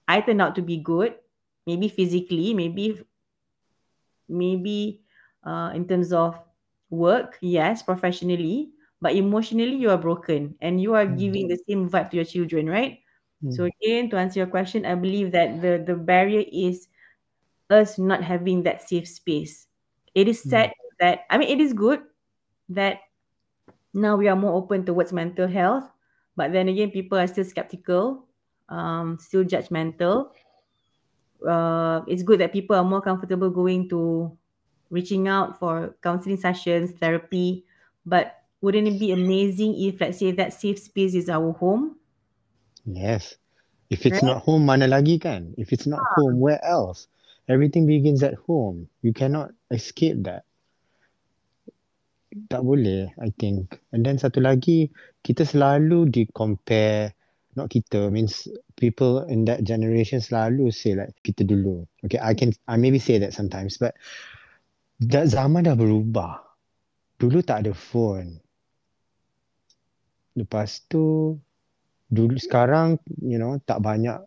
[0.08, 1.16] I turned out to be good,
[1.66, 3.00] maybe physically, maybe
[4.28, 5.04] maybe
[5.44, 6.38] uh, in terms of
[6.90, 11.22] work, yes, professionally, but emotionally you are broken and you are Mm.
[11.22, 13.00] giving the same vibe to your children, right?
[13.48, 13.72] So Mm.
[13.82, 16.88] again, to answer your question, I believe that the the barrier is
[17.72, 19.66] us not having that safe space.
[20.12, 22.04] It is sad that I mean it is good
[22.68, 23.00] that
[23.96, 25.88] now we are more open towards mental health,
[26.36, 28.28] but then again, people are still skeptical,
[28.68, 30.32] um, still judgmental.
[31.42, 34.30] Uh, it's good that people are more comfortable going to
[34.90, 37.64] reaching out for counseling sessions, therapy.
[38.06, 41.96] But wouldn't it be amazing if, let's say, that safe space is our home?
[42.86, 43.36] Yes.
[43.90, 44.32] If it's Right?
[44.32, 45.52] not home, mana lagi kan?
[45.58, 47.08] If it's not home, where else?
[47.48, 48.86] Everything begins at home.
[49.02, 50.46] You cannot escape that.
[52.48, 53.76] Tak boleh, I think.
[53.92, 54.88] And then satu lagi,
[55.20, 57.12] kita selalu di compare,
[57.58, 61.84] not kita, means people in that generation selalu say like, kita dulu.
[62.08, 63.92] Okay, I can, I maybe say that sometimes, but
[65.04, 66.52] that zaman dah berubah.
[67.22, 68.42] dulu tak ada phone.
[70.34, 71.38] Lepas tu
[72.10, 74.18] dulu sekarang you know tak banyak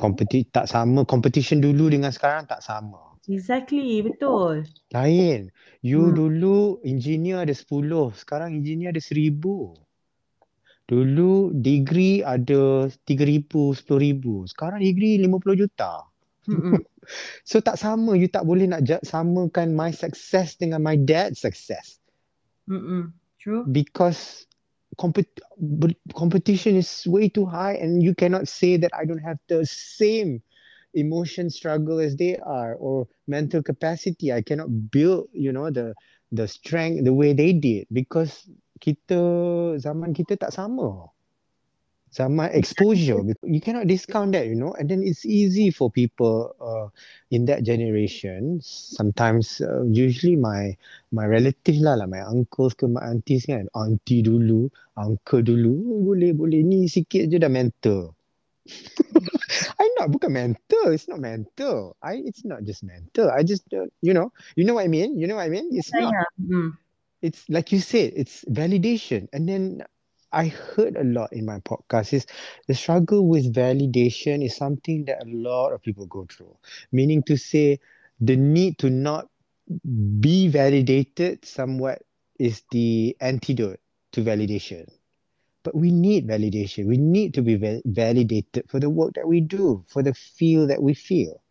[0.00, 3.20] kompeti tak sama competition dulu dengan sekarang tak sama.
[3.28, 4.64] Exactly, betul.
[4.96, 5.52] Lain.
[5.84, 6.16] You Hmm.
[6.16, 9.76] dulu engineer ada 10, sekarang engineer ada 1000.
[10.88, 14.48] Dulu degree ada 3000, 10000.
[14.50, 16.08] Sekarang degree 50 juta.
[17.42, 21.98] So tak sama, you tak boleh nak ja- samakan my success dengan my dad's success.
[22.70, 23.10] Mm-mm.
[23.40, 23.64] True.
[23.64, 24.44] because
[24.98, 25.42] compet-
[26.14, 30.42] competition is way too high and you cannot say that I don't have the same
[30.94, 34.32] emotion struggle as they are or mental capacity.
[34.32, 35.94] I cannot build you know the
[36.32, 38.48] the strength the way they did because
[38.80, 41.10] kita zaman kita tak sama
[42.10, 46.90] zaman exposure you cannot discount that you know and then it's easy for people uh,
[47.30, 48.58] in that generation.
[48.62, 50.74] Sometimes uh, usually my
[51.14, 54.66] my relatives lah lah my uncles ke my aunties kan auntie dulu
[54.98, 56.60] uncle dulu boleh boleh.
[56.66, 58.14] Ni sikit je dah mental.
[59.80, 61.94] I not bukan mental it's not mental.
[62.02, 63.30] I it's not just mental.
[63.30, 65.14] I just uh, you know you know what I mean?
[65.18, 65.70] You know what I mean?
[65.70, 66.26] It's not Yeah.
[66.42, 66.76] Mm.
[67.22, 69.28] it's like you said, it's validation.
[69.32, 69.84] And then
[70.32, 72.26] I heard a lot in my podcast is
[72.66, 76.56] the struggle with validation is something that a lot of people go through.
[76.92, 77.80] Meaning to say
[78.20, 79.28] the need to not
[80.20, 82.02] be validated somewhat
[82.38, 83.80] is the antidote
[84.12, 84.86] to validation.
[85.62, 86.86] But we need validation.
[86.86, 90.66] We need to be val- validated for the work that we do, for the feel
[90.66, 91.42] that we feel,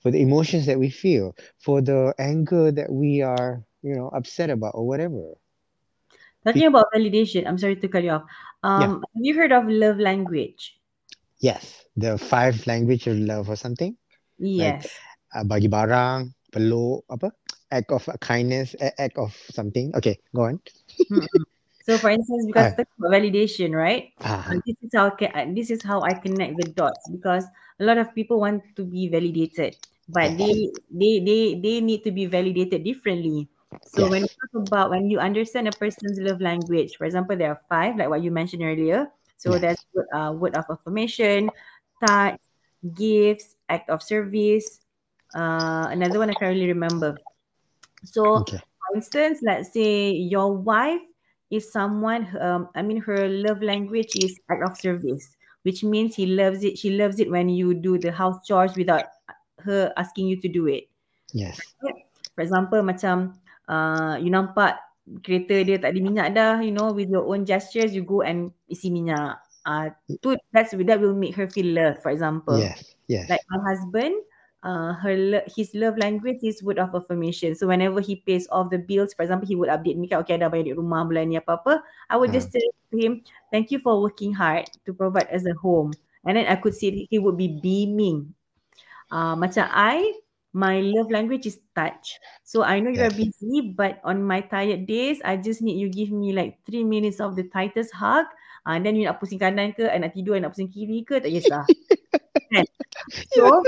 [0.00, 4.50] for the emotions that we feel, for the anger that we are, you know, upset
[4.50, 5.34] about or whatever.
[6.44, 8.24] Talking about validation, I'm sorry to cut you off.
[8.62, 10.80] Um, Have you heard of love language?
[11.40, 13.96] Yes, the five language of love or something.
[14.40, 14.88] Yes.
[15.32, 17.32] Uh, bagi barang, peluk, apa?
[17.70, 19.92] Act of kindness, act of something.
[19.94, 20.60] Okay, go on.
[21.88, 24.12] So, for instance, because talking about validation, right?
[24.20, 27.42] Uh, this is how uh, this is how I connect the dots because
[27.80, 29.74] a lot of people want to be validated,
[30.06, 33.48] but they they they they need to be validated differently.
[33.86, 37.50] So when you talk about when you understand a person's love language, for example, there
[37.50, 39.10] are five, like what you mentioned earlier.
[39.38, 39.60] So Yes.
[39.60, 41.50] there's word- uh, word of affirmation,
[42.00, 42.38] touch,
[42.94, 44.80] gifts, act of service.
[45.34, 47.16] Uh, another one I can't really remember.
[48.04, 48.58] So okay.
[48.58, 51.02] for instance, let's say your wife
[51.50, 56.26] is someone um I mean her love language is act of service, which means he
[56.26, 59.06] loves it, she loves it when you do the house chores without
[59.62, 60.88] her asking you to do it.
[61.32, 61.58] Yes.
[62.34, 63.36] For example, macam
[63.70, 64.82] uh, you nampak
[65.22, 68.50] kereta dia tak ada minyak dah, you know, with your own gestures, you go and
[68.66, 69.38] isi minyak.
[69.62, 69.94] Uh,
[70.24, 72.58] tu, that's, that will make her feel loved, for example.
[72.58, 72.96] Yes.
[73.06, 73.28] Yes.
[73.28, 74.16] Like my husband,
[74.64, 77.54] uh, her lo- his love language is word of affirmation.
[77.54, 80.48] So whenever he pays off the bills, for example, he would update me, okay, dah
[80.48, 81.84] bayar duit rumah bulan ni apa-apa.
[82.08, 83.20] I would just say to him,
[83.52, 85.92] thank you for working hard to provide us a home.
[86.24, 88.32] And then I could see he would be beaming.
[89.10, 90.14] Uh, macam I,
[90.52, 92.18] my love language is touch.
[92.42, 95.88] So I know you are busy, but on my tired days, I just need you
[95.88, 98.26] give me like three minutes of the tightest hug.
[98.66, 101.00] Uh, and then you nak pusing kanan ke, I nak tidur, I nak pusing kiri
[101.06, 101.64] ke, tak kisah.
[102.52, 102.66] kan?
[103.32, 103.64] So,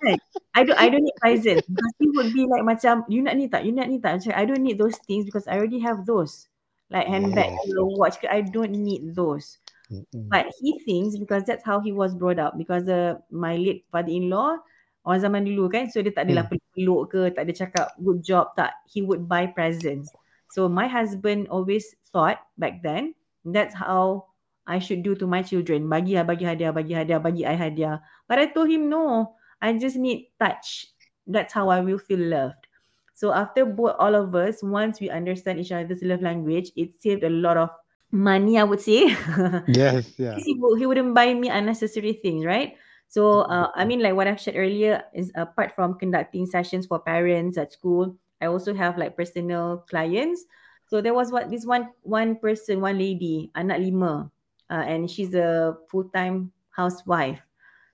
[0.00, 0.16] kan?
[0.56, 3.50] I don't I don't need presents because he would be like macam you nak ni
[3.50, 4.18] tak, you nak ni tak.
[4.18, 6.48] Macam, I don't need those things because I already have those.
[6.88, 9.58] Like handbag or watch, I don't need those.
[9.92, 10.30] Mm-mm.
[10.32, 14.62] But he thinks because that's how he was brought up because the my late father-in-law
[15.04, 16.60] orang zaman dulu kan so dia tak adalah Hmm.
[16.74, 20.08] peluk ke tak ada cakap good job tak he would buy presents.
[20.50, 23.12] So my husband always thought back then
[23.44, 24.30] that's how
[24.64, 25.92] I should do to my children.
[25.92, 28.00] Bagi lah, bagi hadiah, bagi hadiah, bagi I hadiah.
[28.24, 29.36] But I told him no.
[29.60, 30.88] I just need touch.
[31.28, 32.64] That's how I will feel loved.
[33.12, 37.24] So after both all of us, once we understand each other's love language, it saved
[37.24, 37.68] a lot of
[38.10, 39.12] money, I would say.
[39.68, 40.16] Yes.
[40.16, 40.36] Yeah.
[40.40, 42.76] he, he wouldn't buy me unnecessary things, right?
[43.14, 46.98] So, uh, I mean, like what I've shared earlier is apart from conducting sessions for
[46.98, 50.44] parents at school, I also have like personal clients.
[50.90, 54.30] So there was what this one one person, one lady, anak lima,
[54.70, 57.40] uh, and she's a full time housewife.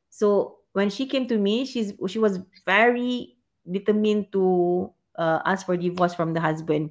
[0.08, 3.36] So when she came to me, she's she was very
[3.70, 6.90] determined to uh, ask for divorce from the husband.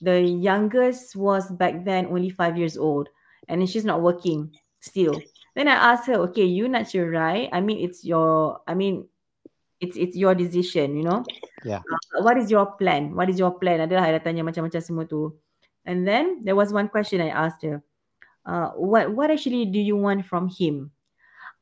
[0.00, 3.08] The youngest was back then only five years old,
[3.48, 5.22] and she's not working still.
[5.54, 7.50] Then I asked her, okay, you not sure, right?
[7.52, 9.10] I mean, it's your, I mean,
[9.80, 11.24] it's it's your decision, you know.
[11.64, 11.80] Yeah.
[11.80, 13.16] Uh, what is your plan?
[13.16, 13.80] What is your plan?
[13.80, 15.34] Adalah ada tanya macam-macam semua tu.
[15.88, 17.80] And then there was one question I asked her.
[18.44, 20.92] Uh, what what actually do you want from him?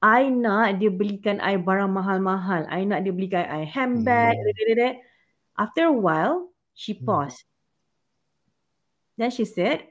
[0.02, 2.66] I nak dia belikan I barang mahal-mahal.
[2.70, 4.34] I nak dia belikan I handbag.
[4.34, 4.46] Hmm.
[4.46, 4.90] da, da, da.
[5.58, 7.06] After a while, she Hmm.
[7.06, 7.46] paused.
[9.18, 9.90] Then she said,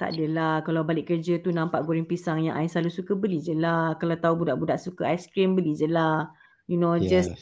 [0.00, 3.52] tak adalah kalau balik kerja tu nampak goreng pisang yang I selalu suka beli je
[3.52, 4.00] lah.
[4.00, 6.32] Kalau tahu budak-budak suka aiskrim beli je lah.
[6.64, 7.28] You know, Yes.
[7.28, 7.36] just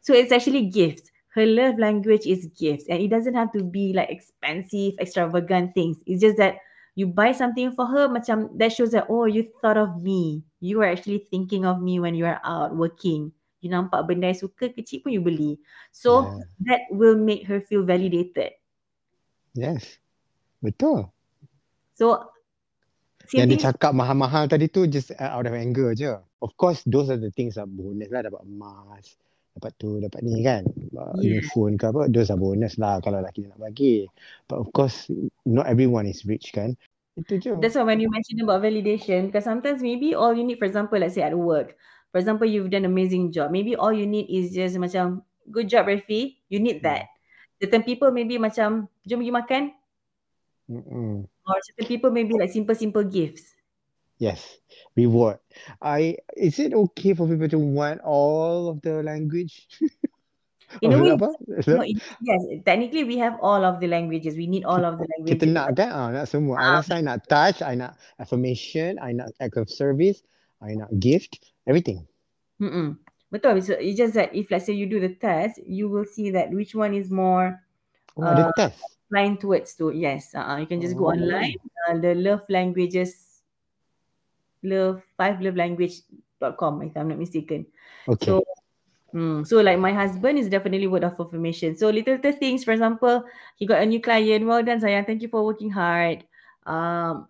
[0.00, 1.12] so it's actually gifts.
[1.36, 6.00] Her love language is gifts and it doesn't have to be like expensive, extravagant things.
[6.08, 6.62] It's just that
[6.96, 10.40] you buy something for her macam that shows that oh you thought of me.
[10.64, 13.34] You are actually thinking of me when you are out working.
[13.60, 15.60] You nampak benda yang suka kecil pun you beli.
[15.92, 16.40] So Yeah.
[16.72, 18.56] that will make her feel validated.
[19.52, 20.00] Yes.
[20.64, 21.13] Betul.
[21.94, 22.34] So
[23.32, 26.12] Yang dia cakap mahal-mahal tadi tu just uh, out of anger je.
[26.44, 28.20] Of course, those are the things are bonus lah.
[28.20, 29.16] Dapat emas,
[29.56, 30.68] dapat tu, dapat ni kan.
[30.92, 31.48] Uh, New Yeah.
[31.50, 34.04] phone ke apa, those are bonus lah kalau lelaki nak bagi.
[34.44, 35.08] But of course,
[35.48, 36.76] not everyone is rich kan.
[37.16, 37.54] Itu je.
[37.62, 41.00] That's why when you mentioned about validation, because sometimes maybe all you need, for example,
[41.00, 41.78] let's say at work,
[42.12, 43.54] for example, you've done amazing job.
[43.54, 46.44] Maybe all you need is just macam, good job, Refi.
[46.52, 46.86] You need Hmm.
[46.92, 47.08] that.
[47.62, 49.62] Certain people maybe macam, jom pergi makan.
[50.68, 51.24] Mm-mm.
[51.46, 53.52] Or certain people maybe like simple-simple gifts.
[54.16, 54.58] Yes,
[54.96, 55.38] reward.
[55.82, 59.66] I is it okay for people to want all of the language?
[60.82, 64.34] In a way, no, it- yes, technically we have all of the languages.
[64.34, 65.50] We need all of the Kita languages.
[65.54, 65.90] nak kan?
[65.92, 66.58] Ah, nak semua.
[66.58, 70.24] I Ah, rasa I nak touch, I nak affirmation, I nak act of service,
[70.62, 72.06] I nak gift, everything.
[72.58, 72.96] Mm-mm.
[73.30, 73.60] Betul.
[73.62, 76.50] So it's just that if let's say you do the test, you will see that
[76.54, 77.60] which one is more
[78.14, 78.78] Oh, uh, test.
[79.14, 79.90] Inclined towards to.
[79.90, 81.54] Yes, uh, you can just go Oh, online.
[81.88, 83.42] Uh, the love languages,
[84.62, 87.66] love five love language.com if I'm not mistaken.
[88.08, 88.26] okay.
[88.26, 88.44] So,
[89.14, 91.76] mm, so like my husband is definitely word of affirmation.
[91.76, 93.24] So little little things, for example,
[93.56, 94.46] he got a new client.
[94.46, 95.06] Well done, sayang.
[95.06, 96.24] Thank you for working hard.
[96.66, 97.28] Um,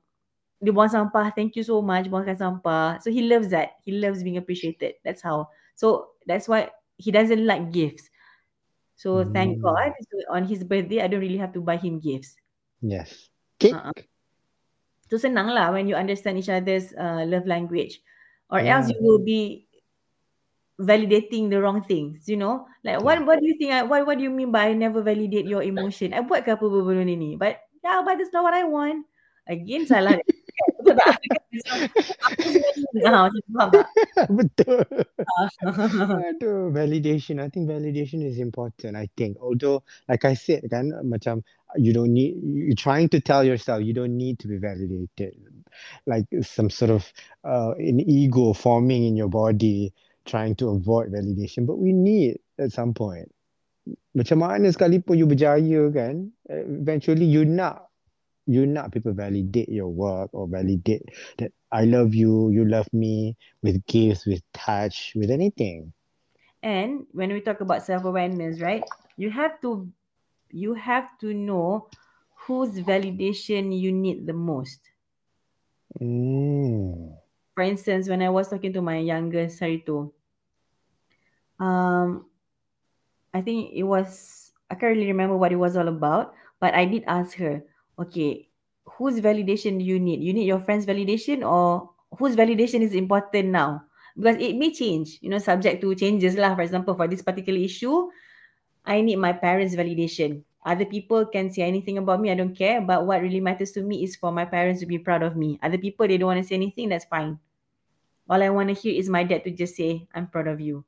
[0.65, 1.35] dia buang sampah.
[1.37, 2.09] Thank you so much.
[2.09, 3.03] Buangkan sampah.
[3.05, 3.77] So he loves that.
[3.85, 4.97] He loves being appreciated.
[5.05, 5.53] That's how.
[5.77, 8.09] So that's why he doesn't like gifts.
[8.95, 9.67] So thank Hmm.
[9.67, 9.91] God.
[10.07, 12.39] So on his birthday, I don't really have to buy him gifts.
[12.81, 13.29] Yes.
[13.59, 13.75] Cake.
[13.75, 13.95] Uh-uh.
[15.11, 18.01] So senang lah when you understand each other's uh, love language.
[18.53, 19.67] Or else you will be
[20.79, 22.69] validating the wrong things, you know?
[22.87, 23.27] Like what Yeah.
[23.27, 25.65] what do you think I what what do you mean by I never validate your
[25.65, 26.15] emotion?
[26.15, 27.35] I buat ke apa benda ni?
[27.35, 29.09] But yeah, but that's not what I want.
[29.49, 30.23] Again salah.
[31.55, 31.83] Betul tak?
[32.27, 33.89] Aku sebenarnya macam faham tak?
[34.35, 34.83] Betul.
[36.35, 37.39] Aduh, validation.
[37.39, 38.99] I think validation is important.
[38.99, 41.47] I think, although, like I said, kan, macam
[41.79, 42.43] you don't need.
[42.43, 45.39] You're trying to tell yourself you don't need to be validated,
[46.11, 47.07] like some sort of
[47.47, 49.95] uh, an ego forming in your body,
[50.27, 51.67] trying to avoid validation.
[51.71, 53.31] But we need at some point.
[54.17, 57.94] Macam mana sekalipun you berjaya kan, eventually you nak
[58.47, 61.03] you nak people validate your work or validate
[61.39, 65.93] that I love you, you love me with gifts, with touch, with anything.
[66.63, 68.85] And when we talk about self-awareness, right?
[69.17, 69.89] You have to
[70.51, 71.89] you have to know
[72.47, 74.81] whose validation you need the most.
[76.01, 77.17] Mm.
[77.55, 80.13] For instance, when I was talking to my youngest hari tu,
[81.61, 82.27] um,
[83.33, 86.85] I think it was I can't really remember what it was all about, but I
[86.85, 87.63] did ask her,
[87.99, 88.49] okay,
[88.85, 90.23] whose validation do you need?
[90.23, 93.85] You need your friend's validation or whose validation is important now?
[94.17, 96.55] Because it may change, you know, subject to changes lah.
[96.55, 98.11] For example, for this particular issue,
[98.87, 100.43] I need my parents' validation.
[100.65, 102.81] Other people can say anything about me, I don't care.
[102.81, 105.59] But what really matters to me is for my parents to be proud of me.
[105.63, 107.39] Other people, they don't want to say anything, that's fine.
[108.31, 110.85] All I want to hear is my dad to just say, I'm proud of you.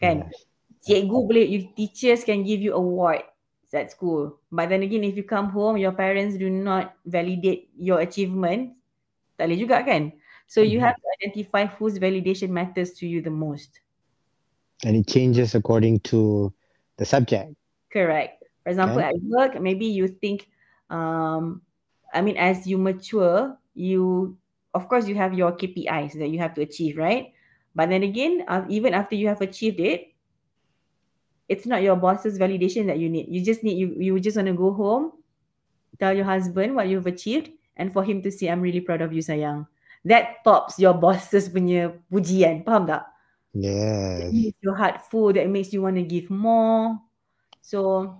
[0.00, 0.26] Kan?
[0.26, 0.46] Yes.
[0.86, 3.26] Cikgu boleh, you teachers can give you award
[3.74, 4.38] at school.
[4.52, 8.76] But then again, if you come home, your parents do not validate your achievement,
[9.38, 10.12] tak boleh juga kan?
[10.46, 10.84] So you Mhm.
[10.84, 13.80] have to identify whose validation matters to you the most.
[14.84, 16.52] And it changes according to
[16.98, 17.54] the subject.
[17.92, 18.42] Correct.
[18.62, 19.08] For example, Okay.
[19.08, 20.50] at work, maybe you think,
[20.90, 21.62] um,
[22.12, 24.36] I mean, as you mature, you,
[24.74, 27.32] of course, you have your KPIs that you have to achieve, right?
[27.74, 30.12] But then again, uh, even after you have achieved it,
[31.48, 33.26] it's not your boss's validation that you need.
[33.28, 35.12] You just need, you, you just want to go home,
[35.98, 39.12] tell your husband what you've achieved, and for him to say, I'm really proud of
[39.12, 39.66] you, sayang.
[40.04, 42.64] That tops your boss's punya pujian.
[42.64, 43.06] Faham tak?
[43.54, 44.32] It Yes.
[44.32, 46.98] makes your heart full, that makes you want to give more.
[47.62, 48.14] So,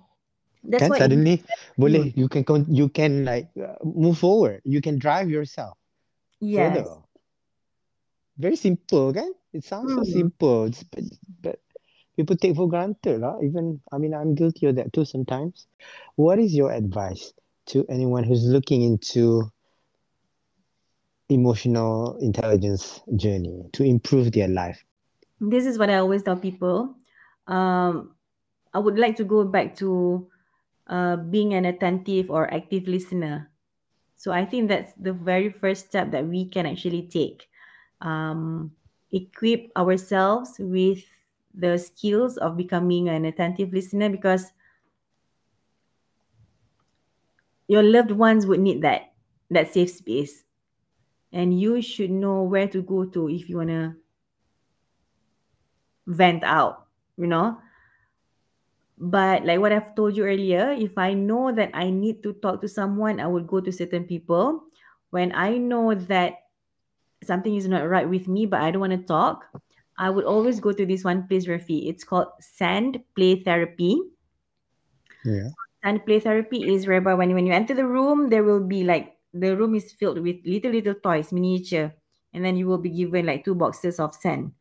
[0.64, 1.36] that's Kan why it- suddenly
[1.78, 4.60] boleh you can you can like uh, move forward.
[4.64, 5.78] You can drive yourself
[6.40, 6.84] Yes.
[6.84, 6.86] further.
[8.36, 9.32] Very simple, kan?
[9.56, 10.12] It sounds so Hmm.
[10.12, 11.04] simple, but,
[11.40, 11.56] but
[12.16, 13.38] people take for granted, lah.
[13.42, 15.66] Even I mean, I'm guilty of that too sometimes.
[16.16, 17.32] What is your advice
[17.66, 19.50] to anyone who's looking into
[21.28, 24.82] emotional intelligence journey to improve their life?
[25.40, 26.94] This is what I always tell people.
[27.46, 28.14] Um,
[28.72, 30.28] I would like to go back to
[30.86, 33.50] uh, being an attentive or active listener.
[34.16, 37.48] So I think that's the very first step that we can actually take.
[38.00, 38.72] Um,
[39.12, 41.04] equip ourselves with
[41.56, 44.52] the skills of becoming an attentive listener because
[47.68, 49.12] your loved ones would need that
[49.50, 50.44] that safe space.
[51.32, 53.96] And you should know where to go to if you want to
[56.06, 56.86] vent out
[57.16, 57.58] you know?
[58.98, 62.62] But like what i've told you earlier if i know that i need to talk
[62.62, 64.64] to someone i will go to certain people.
[65.10, 66.48] When i know that
[67.24, 69.48] something is not right with me but i don't want to talk
[69.98, 71.88] i would always go to this one place Rafi.
[71.88, 74.00] it's called sand play therapy
[75.26, 75.50] Yeah.
[75.82, 79.18] and play therapy is whereby when, when you enter the room, there will be like
[79.34, 81.90] the room is filled with little little toys, miniature,
[82.30, 84.54] and then you will be given like two boxes of sand,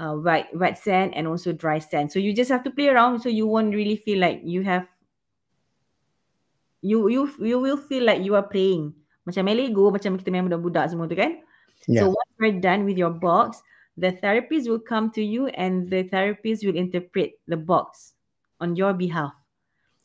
[0.00, 2.08] uh, wet wet sand and also dry sand.
[2.10, 4.88] So you just have to play around, so you won't really feel like you have.
[6.80, 8.96] You you you will feel like you are playing
[9.28, 11.44] macam main Lego macam kita main budak-budak semua tu kan.
[11.84, 12.08] Yeah.
[12.08, 13.60] So once you're done with your box,
[13.98, 18.14] the therapist will come to you and the therapist will interpret the box
[18.60, 19.32] on your behalf.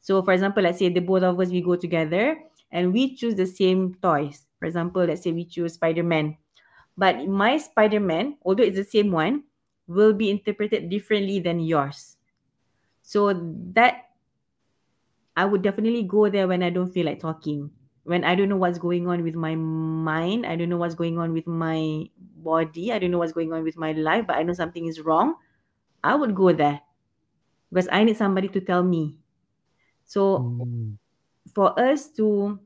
[0.02, 2.38] So for example, let's say the both of us we go together
[2.72, 4.46] and we choose the same toys.
[4.60, 6.36] For example, let's say we choose Spider-Man.
[6.98, 9.44] But my Spider-Man, although it's the same one,
[9.88, 12.18] will be interpreted differently than yours.
[13.04, 13.34] So
[13.74, 14.10] that
[15.36, 17.70] I would definitely go there when I don't feel like talking.
[18.04, 21.18] When I don't know what's going on with my mind, I don't know what's going
[21.20, 22.10] on with my
[22.44, 25.02] body, I don't know what's going on with my life, but I know something is
[25.02, 25.36] wrong.
[26.04, 26.82] I would go there
[27.72, 29.20] because I need somebody to tell me
[30.06, 30.98] so Mm.
[31.54, 32.60] for us to,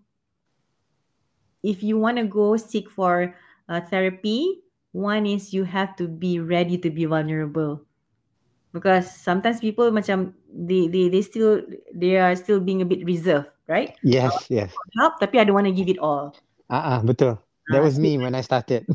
[1.64, 3.36] if you want to go seek for
[3.70, 4.62] uh, therapy,
[4.92, 7.82] one is you have to be ready to be vulnerable.
[8.74, 11.62] Because sometimes people macam they they they still
[11.94, 13.93] they are still being a bit reserved, right?
[14.03, 14.74] Yes, yes.
[14.97, 16.34] Help, tapi I don't want to give it all.
[16.72, 17.39] Ah, uh betul.
[17.72, 18.88] That Ah, was me when I started.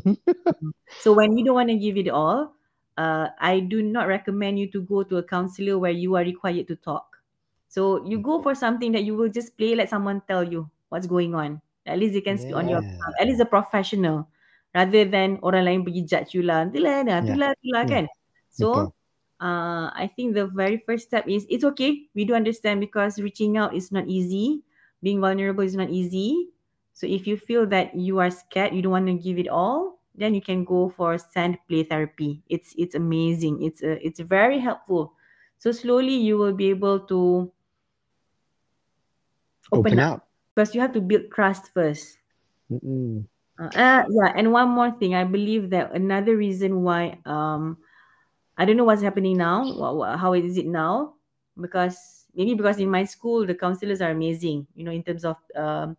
[1.01, 2.53] So when you don't want to give it all,
[2.97, 6.67] uh, I do not recommend you to go to a counselor where you are required
[6.69, 7.21] to talk.
[7.69, 11.05] So you go for something that you will just play, let someone tell you what's
[11.09, 11.61] going on.
[11.85, 13.19] At least they can speak on your Yeah.
[13.19, 14.29] At least a professional,
[14.73, 16.65] rather than orang lain pergi judge you lah.
[16.69, 17.89] Itulah, dah, itulah, itulah Yeah.
[17.89, 18.05] kan.
[18.55, 18.85] Betul.
[19.43, 22.07] Uh, I think the very first step is it's okay.
[22.15, 24.63] We do understand because reaching out is not easy.
[25.03, 26.49] Being vulnerable is not easy.
[26.93, 29.99] So if you feel that you are scared, you don't want to give it all,
[30.15, 32.43] then you can go for sand play therapy.
[32.47, 33.63] It's it's amazing.
[33.63, 35.13] It's a, it's very helpful.
[35.59, 37.51] So slowly you will be able to
[39.73, 40.21] open, Open up.
[40.21, 40.29] up.
[40.55, 42.19] because you have to build trust first.
[43.59, 47.77] Uh, uh, yeah, and one more thing, I believe that another reason why um
[48.57, 51.15] I don't know what's happening now, what, what, how is it now,
[51.59, 55.37] because maybe because in my school the counselors are amazing, you know, in terms of
[55.55, 55.97] um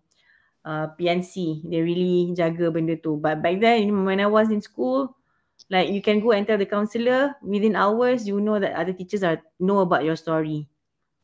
[0.65, 3.17] uh, PNC, they really jaga benda tu.
[3.21, 5.15] But back then, when I was in school,
[5.71, 9.23] like you can go and tell the counselor within hours, you know that other teachers
[9.23, 10.69] are know about your story.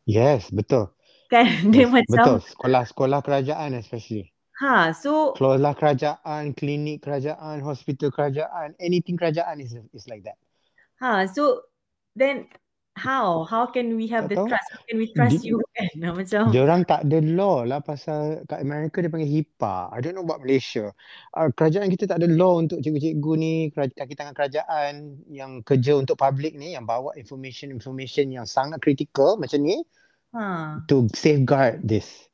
[0.05, 0.91] Yes, betul.
[1.31, 2.37] Kan dia Yes, macam betul.
[2.43, 4.35] Sekolah-sekolah kerajaan especially.
[4.61, 10.37] ha so Sekolah kerajaan, klinik kerajaan, hospital kerajaan, anything kerajaan is is like that.
[11.01, 11.65] Ha so
[12.15, 12.45] then
[13.01, 14.49] how how can we have Tak the tahu.
[14.53, 17.81] trust how can we trust Di- you kan macam Dia orang tak ada law lah
[17.81, 19.89] pasal kat Amerika dia panggil HIPAA.
[19.95, 20.93] I don't know about Malaysia.
[21.33, 25.97] Uh, kerajaan kita tak ada law untuk cikgu-cikgu ni, keraj- kaki tangan kerajaan yang kerja
[25.97, 29.81] untuk public ni, yang bawa information-information yang sangat critical macam ni
[30.37, 32.29] ha to safeguard this.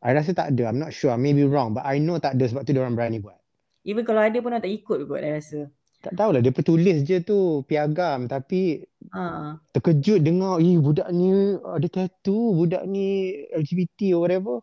[0.00, 0.72] I rasa tak ada.
[0.72, 1.12] I'm not sure.
[1.12, 1.76] I may be wrong.
[1.76, 3.36] But I know tak ada sebab tu dia orang berani buat.
[3.84, 5.68] even kalau ada pun orang tak ikut kot I rasa
[6.00, 6.40] Tak tahulah.
[6.40, 8.24] Dia petulis je tu piagam.
[8.24, 14.56] Tapi ha terkejut dengar, eh budak ni ada tattoo, budak ni LGBT or whatever.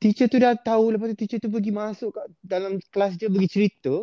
[0.00, 3.48] Teacher tu dah tahu lepas tu teacher tu pergi masuk kat dalam kelas dia pergi
[3.48, 3.94] cerita.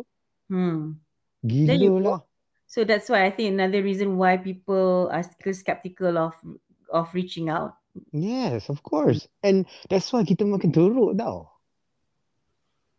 [0.50, 0.98] hmm
[1.42, 2.18] Then you Gila lah.
[2.66, 6.34] So that's why I think another reason why people are still skeptical of
[6.90, 7.78] of reaching out.
[8.10, 9.30] Yes, of course.
[9.46, 11.53] And that's why kita makin teruk tau.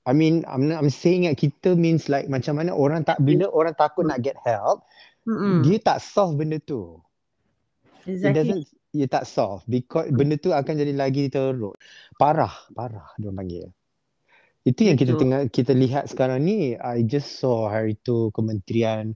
[0.05, 3.73] I mean, I'm I'm saying that kita means like macam mana orang tak bila orang
[3.73, 4.85] takut nak get help,
[5.25, 5.65] Mm-mm.
[5.65, 7.01] dia tak solve benda tu.
[8.05, 8.37] It Exactly.
[8.37, 11.75] doesn't dia tak solve because benda tu akan jadi lagi teruk.
[12.21, 13.67] Parah, parah dia panggil.
[14.65, 16.73] Itu yang kita tengah kita lihat sekarang ni.
[16.77, 19.13] I just saw hari tu kementerian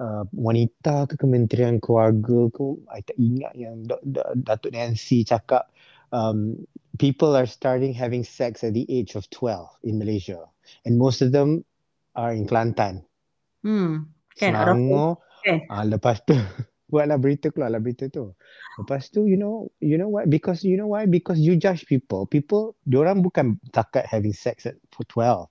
[0.00, 5.68] uh, wanita ke kementerian keluarga ke I tak ingat yang Da- Da- Datuk Nancy cakap
[6.12, 6.66] um,
[6.98, 10.44] people are starting having sex at the age of 12 in Malaysia
[10.84, 11.64] and most of them
[12.14, 13.02] are in Kelantan.
[13.62, 14.10] Hmm.
[14.36, 15.64] Kan Selangor kan?
[15.72, 16.36] ah, lepas tu
[16.90, 18.34] buatlah berita keluarlah berita tu.
[18.82, 22.26] Lepas tu you know you know what because you know why because you judge people.
[22.26, 25.46] People diorang bukan takat having sex at for 12.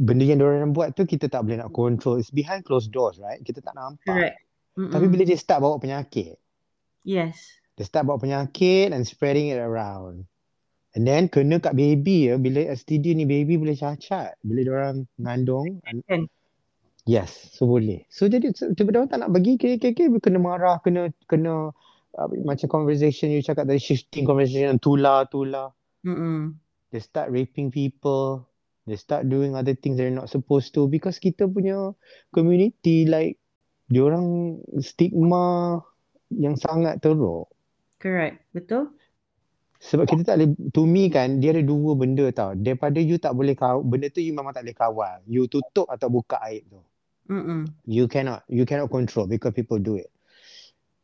[0.00, 2.16] Benda yang diorang buat tu kita tak boleh nak control.
[2.16, 3.40] It's behind closed doors, right?
[3.44, 4.08] Kita tak nampak.
[4.08, 4.38] Correct.
[4.80, 5.12] Tapi Mm-mm.
[5.12, 6.40] bila dia start bawa penyakit,
[7.04, 7.59] Yes.
[7.80, 10.28] Dia start bawa penyakit and spreading it around.
[10.92, 14.36] And then kena kat baby ya, bila STD ni baby boleh cacat.
[14.44, 15.80] Bila diorang mengandung.
[15.88, 16.28] and-?
[17.08, 18.04] Yes, so boleh.
[18.12, 21.72] So jadi tiba-tiba orang tak nak bagi KK kena marah, kena kena
[22.20, 25.72] uh, macam conversation you cakap tadi shifting conversation tular tular.
[26.04, 26.60] Mm-mm.
[26.92, 28.44] They start raping people.
[28.84, 31.96] They start doing other things they're not supposed to because kita punya
[32.28, 33.40] community like
[33.88, 35.80] diorang stigma
[36.28, 37.48] yang sangat teruk.
[38.00, 38.40] Correct.
[38.56, 38.96] Betul?
[39.80, 42.52] Sebab kita tak boleh, to me kan, dia ada dua benda tau.
[42.52, 45.16] Daripada you tak boleh kawal, benda tu you memang tak boleh kawal.
[45.24, 46.80] You tutup atau buka aib tu.
[47.32, 47.70] Mm-mm.
[47.88, 50.12] You cannot, you cannot control because people do it.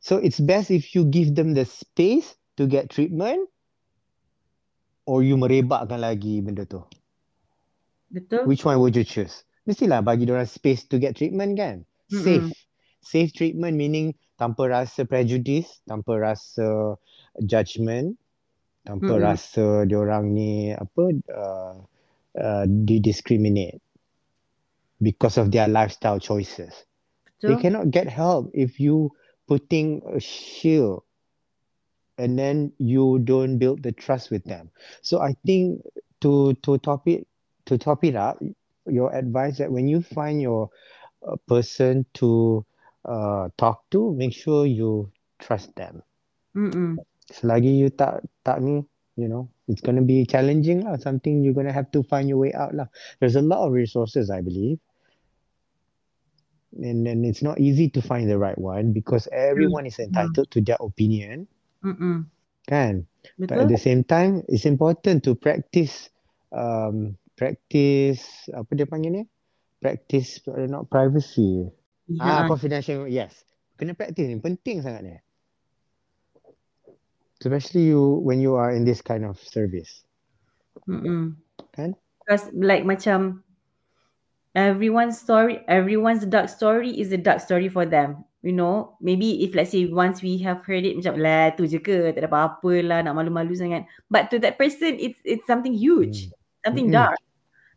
[0.00, 3.48] So it's best if you give them the space to get treatment
[5.08, 6.84] or you merebakkan lagi benda tu.
[8.12, 8.44] Betul?
[8.44, 9.44] Which one would you choose?
[9.64, 11.88] Mestilah bagi orang space to get treatment kan?
[12.12, 12.44] Safe.
[12.44, 12.64] Mm-mm.
[13.02, 16.96] Safe treatment meaning tanpa rasa prejudice, tanpa rasa
[17.44, 18.16] judgment,
[18.86, 19.20] tanpa Mm-mm.
[19.20, 21.74] rasa diorang ni apa uh,
[22.38, 22.64] uh,
[23.02, 23.80] discriminate
[25.00, 26.84] because of their lifestyle choices.
[27.46, 27.56] They Betul?
[27.56, 29.12] cannot get help if you
[29.46, 31.04] putting a shield
[32.18, 34.70] and then you don't build the trust with them.
[35.02, 35.82] So I think
[36.20, 37.26] to to top it
[37.66, 38.38] to top it up,
[38.86, 40.70] your advice that when you find your
[41.26, 42.64] uh, person to
[43.06, 46.02] uh, talk to, make sure you trust them.
[46.58, 46.98] Mm-mm.
[47.30, 48.82] Selagi you tak tak ni,
[49.14, 50.98] you know, it's gonna be challenging lah.
[50.98, 52.90] Something you're gonna have to find your way out lah.
[53.22, 54.82] There's a lot of resources, I believe.
[56.76, 60.60] And then it's not easy to find the right one because everyone is entitled to
[60.60, 61.48] their opinion,
[61.80, 62.28] Mm-mm.
[62.68, 63.08] kan?
[63.40, 66.12] But at the same time, it's important to practice,
[66.52, 68.20] um, practice
[68.52, 69.24] apa dia panggil ni?
[69.80, 71.64] Practice uh, not privacy.
[72.22, 72.48] Ah, Ya.
[72.48, 73.10] confidential.
[73.10, 73.42] Yes,
[73.74, 75.14] kena practice ni penting sangat ni.
[77.42, 80.06] Especially you when you are in this kind of service.
[80.88, 81.36] Mm-mm.
[81.76, 81.92] Kan?
[82.22, 83.44] Because like macam
[84.56, 88.24] everyone's story, everyone's dark story is a dark story for them.
[88.46, 91.82] You know, maybe if let's say once we have heard it macam lah tu je
[91.82, 93.90] ke, tak ada apa-apa lah, nak malu-malu sangat.
[94.06, 96.30] But to that person, it's it's something huge,
[96.62, 96.94] something Mm-mm.
[96.94, 97.18] dark,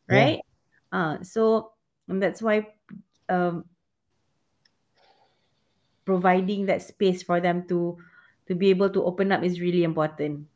[0.06, 0.14] Yeah.
[0.14, 0.40] right?
[0.94, 1.74] Uh, so
[2.06, 2.70] that's why
[3.34, 3.66] um,
[6.10, 7.93] providing that space for them to
[8.49, 10.49] to be able to open up is really important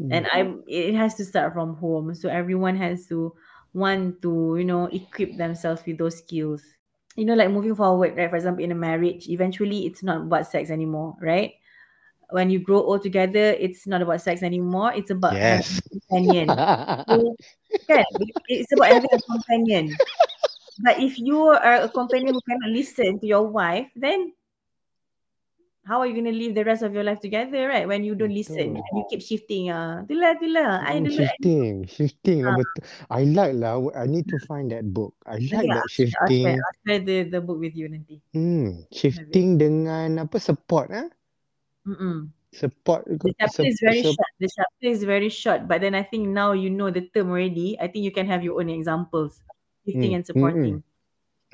[0.00, 0.12] Mm.
[0.12, 2.14] and I it has to start from home.
[2.14, 3.32] So everyone has to
[3.72, 6.62] want to, you know, equip themselves with those skills.
[7.16, 8.28] You know, like moving forward, right?
[8.30, 11.54] For example, in a marriage, eventually it's not about sex anymore, right?
[12.30, 14.92] When you grow old together, it's not about sex anymore.
[14.94, 15.80] It's about Yes.
[15.90, 16.62] a companion.
[17.08, 17.36] So,
[17.88, 18.04] kan,
[18.48, 20.02] it's about having a companion.
[20.84, 24.32] But if you are a companion who cannot listen to your wife, then
[25.86, 27.86] how are you going to live the rest of your life together, right?
[27.86, 28.98] When you don't listen Betul.
[28.98, 29.70] you keep shifting.
[29.70, 30.70] Ah, itulah, itulah.
[30.82, 32.58] I Mm, shifting, shifting lah Ah.
[32.58, 32.82] betul.
[33.06, 33.78] I like lah.
[33.94, 35.14] I need to find that book.
[35.22, 36.58] I like Nanti that I'll share, I'll share, shifting.
[36.58, 38.18] I'll share the, the book with you nanti.
[38.34, 41.06] Hmm, shifting dengan apa support ah?
[41.86, 42.34] Mm-mm.
[42.50, 44.30] Support The chapter is very short.
[44.42, 47.78] The chapter is very short, but then I think now you know the term already.
[47.78, 49.38] I think you can have your own examples,
[49.86, 50.82] shifting Mm, and supporting.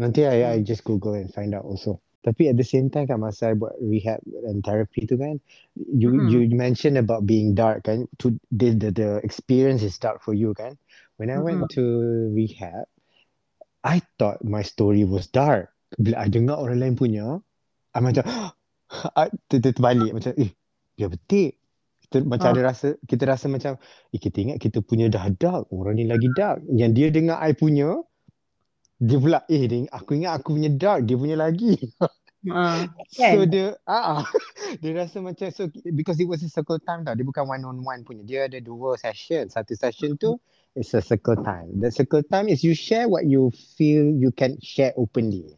[0.00, 0.64] Nanti I, I Hmm.
[0.64, 2.00] just Google and find out also.
[2.22, 5.42] Tapi at the same time kan masa I buat rehab and therapy tu kan,
[5.74, 6.30] you Mm-mm.
[6.30, 10.54] you mentioned about being dark kan, to the, the the experience is dark for you
[10.54, 10.78] kan.
[11.18, 11.68] When I went Mm-mm.
[11.74, 11.82] to
[12.30, 12.86] rehab,
[13.84, 15.70] I thought my story was dark.
[15.98, 17.42] Bila I dengar orang lain punya,
[17.94, 18.24] I macam
[19.18, 20.50] I ter, ter, terbalik macam eh
[20.98, 21.58] dia betik.
[22.06, 22.54] Kita macam Ah.
[22.54, 23.78] ada rasa kita rasa macam
[24.14, 26.62] eh kita ingat kita punya dah dark, orang ni lagi dark.
[26.70, 27.98] Yang dia dengar I punya
[29.08, 31.66] dia pula eh dia, aku ingat aku punya dark, dia punya lagi.
[32.50, 33.52] Ah, So kan?
[33.52, 34.24] dia ah ah,
[34.82, 37.14] dia rasa macam so because it was a circle time tau.
[37.14, 38.22] Dia bukan one on one punya.
[38.26, 39.46] Dia ada dua session.
[39.46, 40.34] Satu session tu
[40.74, 41.80] is a circle time.
[41.80, 45.56] The circle time is you share what you feel you can share openly.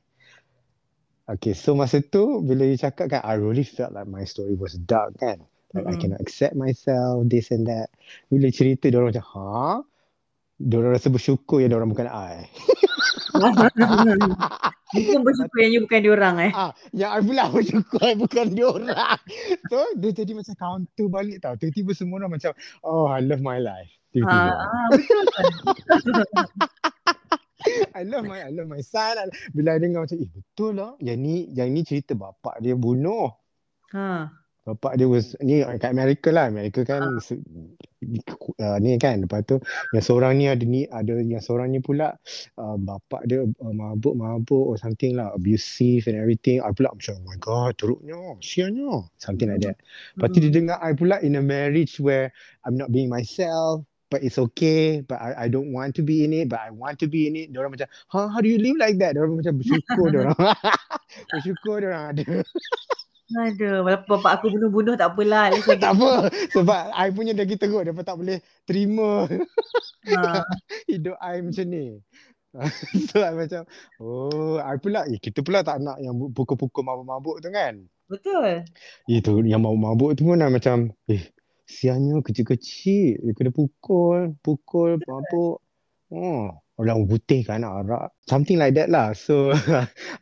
[1.24, 4.76] Okay, so masa tu bila you cakap kan I really felt like my story was
[4.76, 5.40] dark kan.
[5.72, 5.96] Like I Mm-mm.
[5.96, 7.88] cannot accept myself, this and that.
[8.28, 9.64] Bila cerita dia orang macam, ha?
[9.80, 9.93] Dia
[10.62, 12.47] orang rasa bersyukur yang dia orang bukan I.
[14.94, 16.55] Mungkin bersyukur yang you bukan diorang eh.
[16.55, 19.18] Ah, yang I pula bersyukur I bukan dia orang.
[19.66, 21.59] So dia jadi macam counter balik tau.
[21.59, 22.55] Tiba-tiba semua orang macam,
[22.86, 23.90] oh I love my life.
[24.14, 24.55] Tiba-tiba.
[24.55, 25.44] ah, betul kan?
[27.98, 29.16] I love my I love my son.
[29.51, 30.94] Bila I dengar macam, eh betul lah.
[31.01, 33.32] Yang ni yang ni cerita bapak dia bunuh.
[33.97, 34.43] Ha.
[34.64, 36.48] Bapak dia was ni kat Amerika lah.
[36.48, 37.36] Amerika kan se-
[38.64, 39.60] uh, ni kan lepas tu
[39.92, 42.16] yang seorang ni ada ni ada yang seorang ni pula
[42.56, 46.64] uh, bapak dia uh, mabuk-mabuk or something lah abusive and everything.
[46.64, 49.04] I pula macam oh my god teruknya, siannya.
[49.20, 49.76] Something like that.
[50.16, 50.56] Lepas tu dia Mm.
[50.56, 52.32] dengar I pula in a marriage where
[52.64, 56.32] I'm not being myself but it's okay but I, I don't want to be in
[56.32, 57.52] it but I want to be in it.
[57.52, 59.12] Diorang macam, huh, how do you live like that?
[59.12, 60.32] Diorang macam bersyukur diorang.
[61.36, 62.24] bersyukur diorang ada.
[63.32, 65.48] Aduh, walaupun bapak aku bunuh-bunuh tak apalah.
[65.64, 66.10] Tak get- apa
[66.52, 68.38] sebab I punya kita teruk dia tak boleh
[68.68, 69.24] terima
[70.05, 70.44] Ha.
[70.92, 71.96] hidup I macam ni.
[73.10, 73.64] so I macam
[73.98, 77.80] oh I pula eh, kita pula tak nak yang pukul-pukul mabuk-mabuk tu kan.
[78.06, 78.68] Betul.
[79.09, 81.24] Itu yang mabuk-mabuk tu pun macam eh
[81.64, 85.64] siannya kecil-kecil dia kena pukul, pukul mabuk.
[86.12, 88.12] Oh, orang putih kan arak.
[88.28, 89.16] Something like that lah.
[89.16, 89.56] So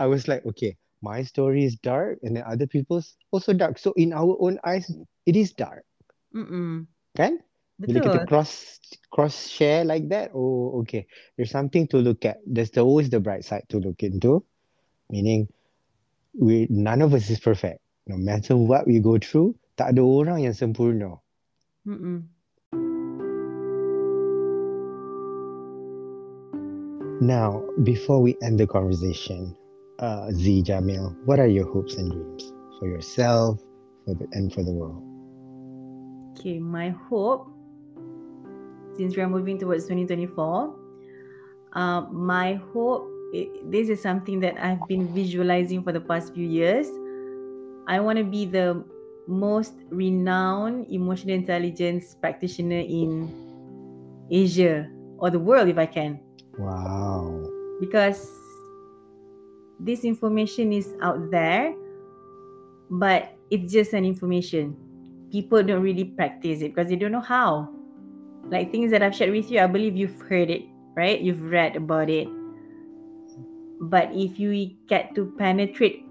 [0.01, 3.79] I was like okay, my story is dark and then other people's also dark.
[3.79, 4.87] So in our own eyes
[5.27, 5.85] it is dark,
[6.31, 6.87] Mm-mm.
[7.19, 7.43] kan?
[7.83, 8.79] Bila kita cross
[9.11, 11.05] cross share like that, oh okay,
[11.35, 12.39] there's something to look at.
[12.47, 14.47] There's the, always the bright side to look into,
[15.11, 15.51] meaning
[16.39, 17.83] we none of us is perfect.
[18.07, 21.19] No matter what we go through, tak ada orang yang sempurna.
[21.83, 22.31] Mm-mm.
[27.23, 29.55] Now, before we end the conversation,
[30.03, 33.62] uh, Zee Jamil, what are your hopes and dreams for yourself,
[34.05, 35.01] for the and for the world?
[36.37, 37.47] Okay, my hope,
[38.99, 40.74] since we are moving towards 2024,
[41.74, 46.45] uh, my hope, i this is something that I've been visualizing for the past few
[46.45, 46.91] years.
[47.87, 48.85] I want to be the
[49.27, 53.31] most renowned emotional intelligence practitioner in
[54.31, 56.20] Asia or the world if I can.
[56.59, 57.49] Wow.
[57.81, 58.41] because
[59.85, 61.75] this information is out there
[62.91, 64.77] but it's just an information.
[65.31, 67.73] People don't really practice it because they don't know how.
[68.51, 71.21] Like things that i've shared with you i believe you've heard it right?
[71.21, 72.29] You've read about it.
[73.81, 76.05] But if you get to penetrate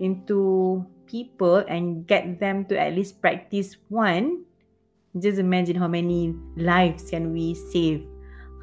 [0.00, 4.44] into people and get them to at least practice one
[5.20, 8.04] just imagine how many lives can we save?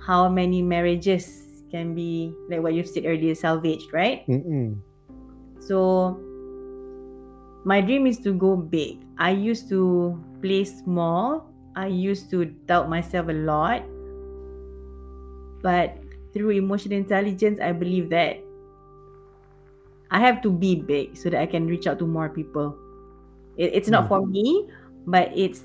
[0.05, 4.27] How many marriages can be like what you said earlier salvaged right?
[4.27, 4.75] Mm-mm.
[5.59, 6.19] so
[7.63, 8.99] my dream is to go big.
[9.17, 11.45] I used to play small.
[11.75, 13.85] I used to doubt myself a lot.
[15.61, 15.97] But
[16.33, 18.39] through emotional intelligence i believe that
[20.11, 22.71] i have to be big so that i can reach out to more people.
[23.57, 24.07] It, it's not Mm.
[24.07, 24.71] for me
[25.05, 25.59] but it's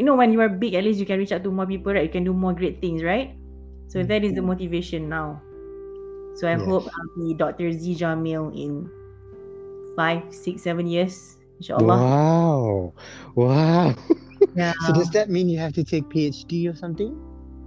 [0.00, 1.92] you know when you are big at least you can reach out to more people
[1.92, 2.04] right?
[2.04, 3.36] You can do more great things right
[3.88, 5.44] so that is the motivation now
[6.34, 6.68] so i Yes.
[6.68, 8.92] hope i'll be dr zee jamil in
[9.96, 12.94] five six seven years inshallah Wow.
[13.34, 13.94] Wow.
[14.54, 17.18] yeah So does that mean you have to take PhD or something?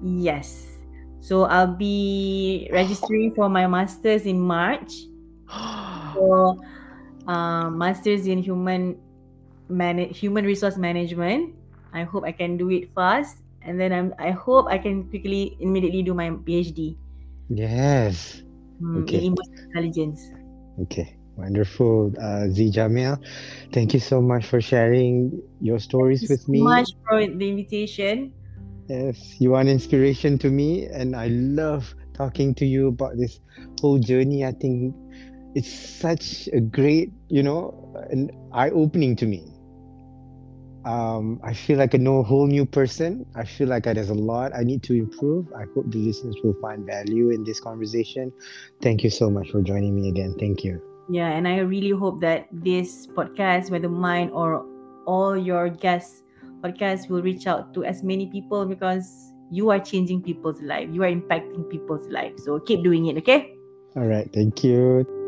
[0.01, 0.81] yes
[1.19, 4.91] so i'll be registering for my masters in march
[6.13, 6.55] for
[7.27, 9.01] uh, masters in human
[9.69, 11.55] man- human resource management.
[11.93, 15.57] I hope I can do it fast, and then I'm I hope I can quickly
[15.59, 16.97] immediately do my PhD
[17.49, 18.41] yes.
[18.81, 19.17] mm, Okay.
[19.17, 20.31] in emotional intelligence.
[20.83, 21.17] Okay.
[21.37, 22.13] Wonderful.
[22.21, 23.17] Uh, Zee Jamil,
[23.73, 26.59] thank you so much for sharing your stories Thank you with so me.
[26.61, 28.33] much for the invitation.
[28.87, 33.39] Yes, you are an inspiration to me, and I love talking to you about this
[33.79, 34.45] whole journey.
[34.45, 34.93] I think
[35.55, 37.73] it's such a great, you know,
[38.11, 39.50] an eye opening to me.
[40.85, 43.25] Um, I feel like I know a whole new person.
[43.35, 45.47] I feel like there's a lot I need to improve.
[45.53, 48.31] I hope the listeners will find value in this conversation.
[48.81, 50.35] Thank you so much for joining me again.
[50.39, 50.81] Thank you.
[51.09, 54.65] Yeah, and I really hope that this podcast, whether mine or
[55.05, 56.23] all your guests'
[56.61, 60.87] podcasts, will reach out to as many people because you are changing people's life.
[60.91, 62.33] You are impacting people's life.
[62.37, 63.53] So keep doing it, okay?
[63.95, 65.20] All right, thank you.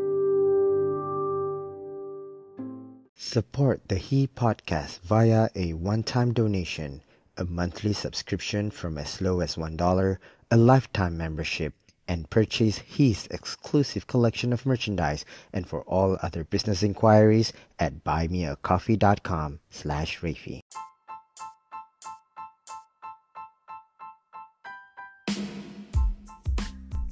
[3.16, 7.00] Support the He podcast via a one time donation,
[7.36, 10.18] a monthly subscription from as low as $1,
[10.50, 11.74] a lifetime membership,
[12.08, 19.60] and purchase He's exclusive collection of merchandise and for all other business inquiries at buymeacoffee.com
[19.70, 20.60] slash Rafi.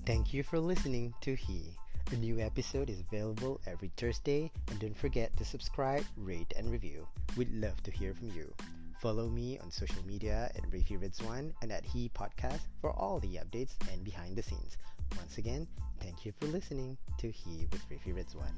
[0.05, 1.77] Thank you for listening to He.
[2.13, 7.09] A new episode is available every Thursday, and don't forget to subscribe, rate, and review.
[7.39, 8.53] We'd love to hear from you.
[9.01, 13.37] Follow me on social media at Rafi Ridzwan and at He Podcast for all the
[13.37, 14.77] updates and behind the scenes.
[15.17, 15.67] Once again,
[16.03, 18.53] thank you for listening to He with Rafi Ridzwan.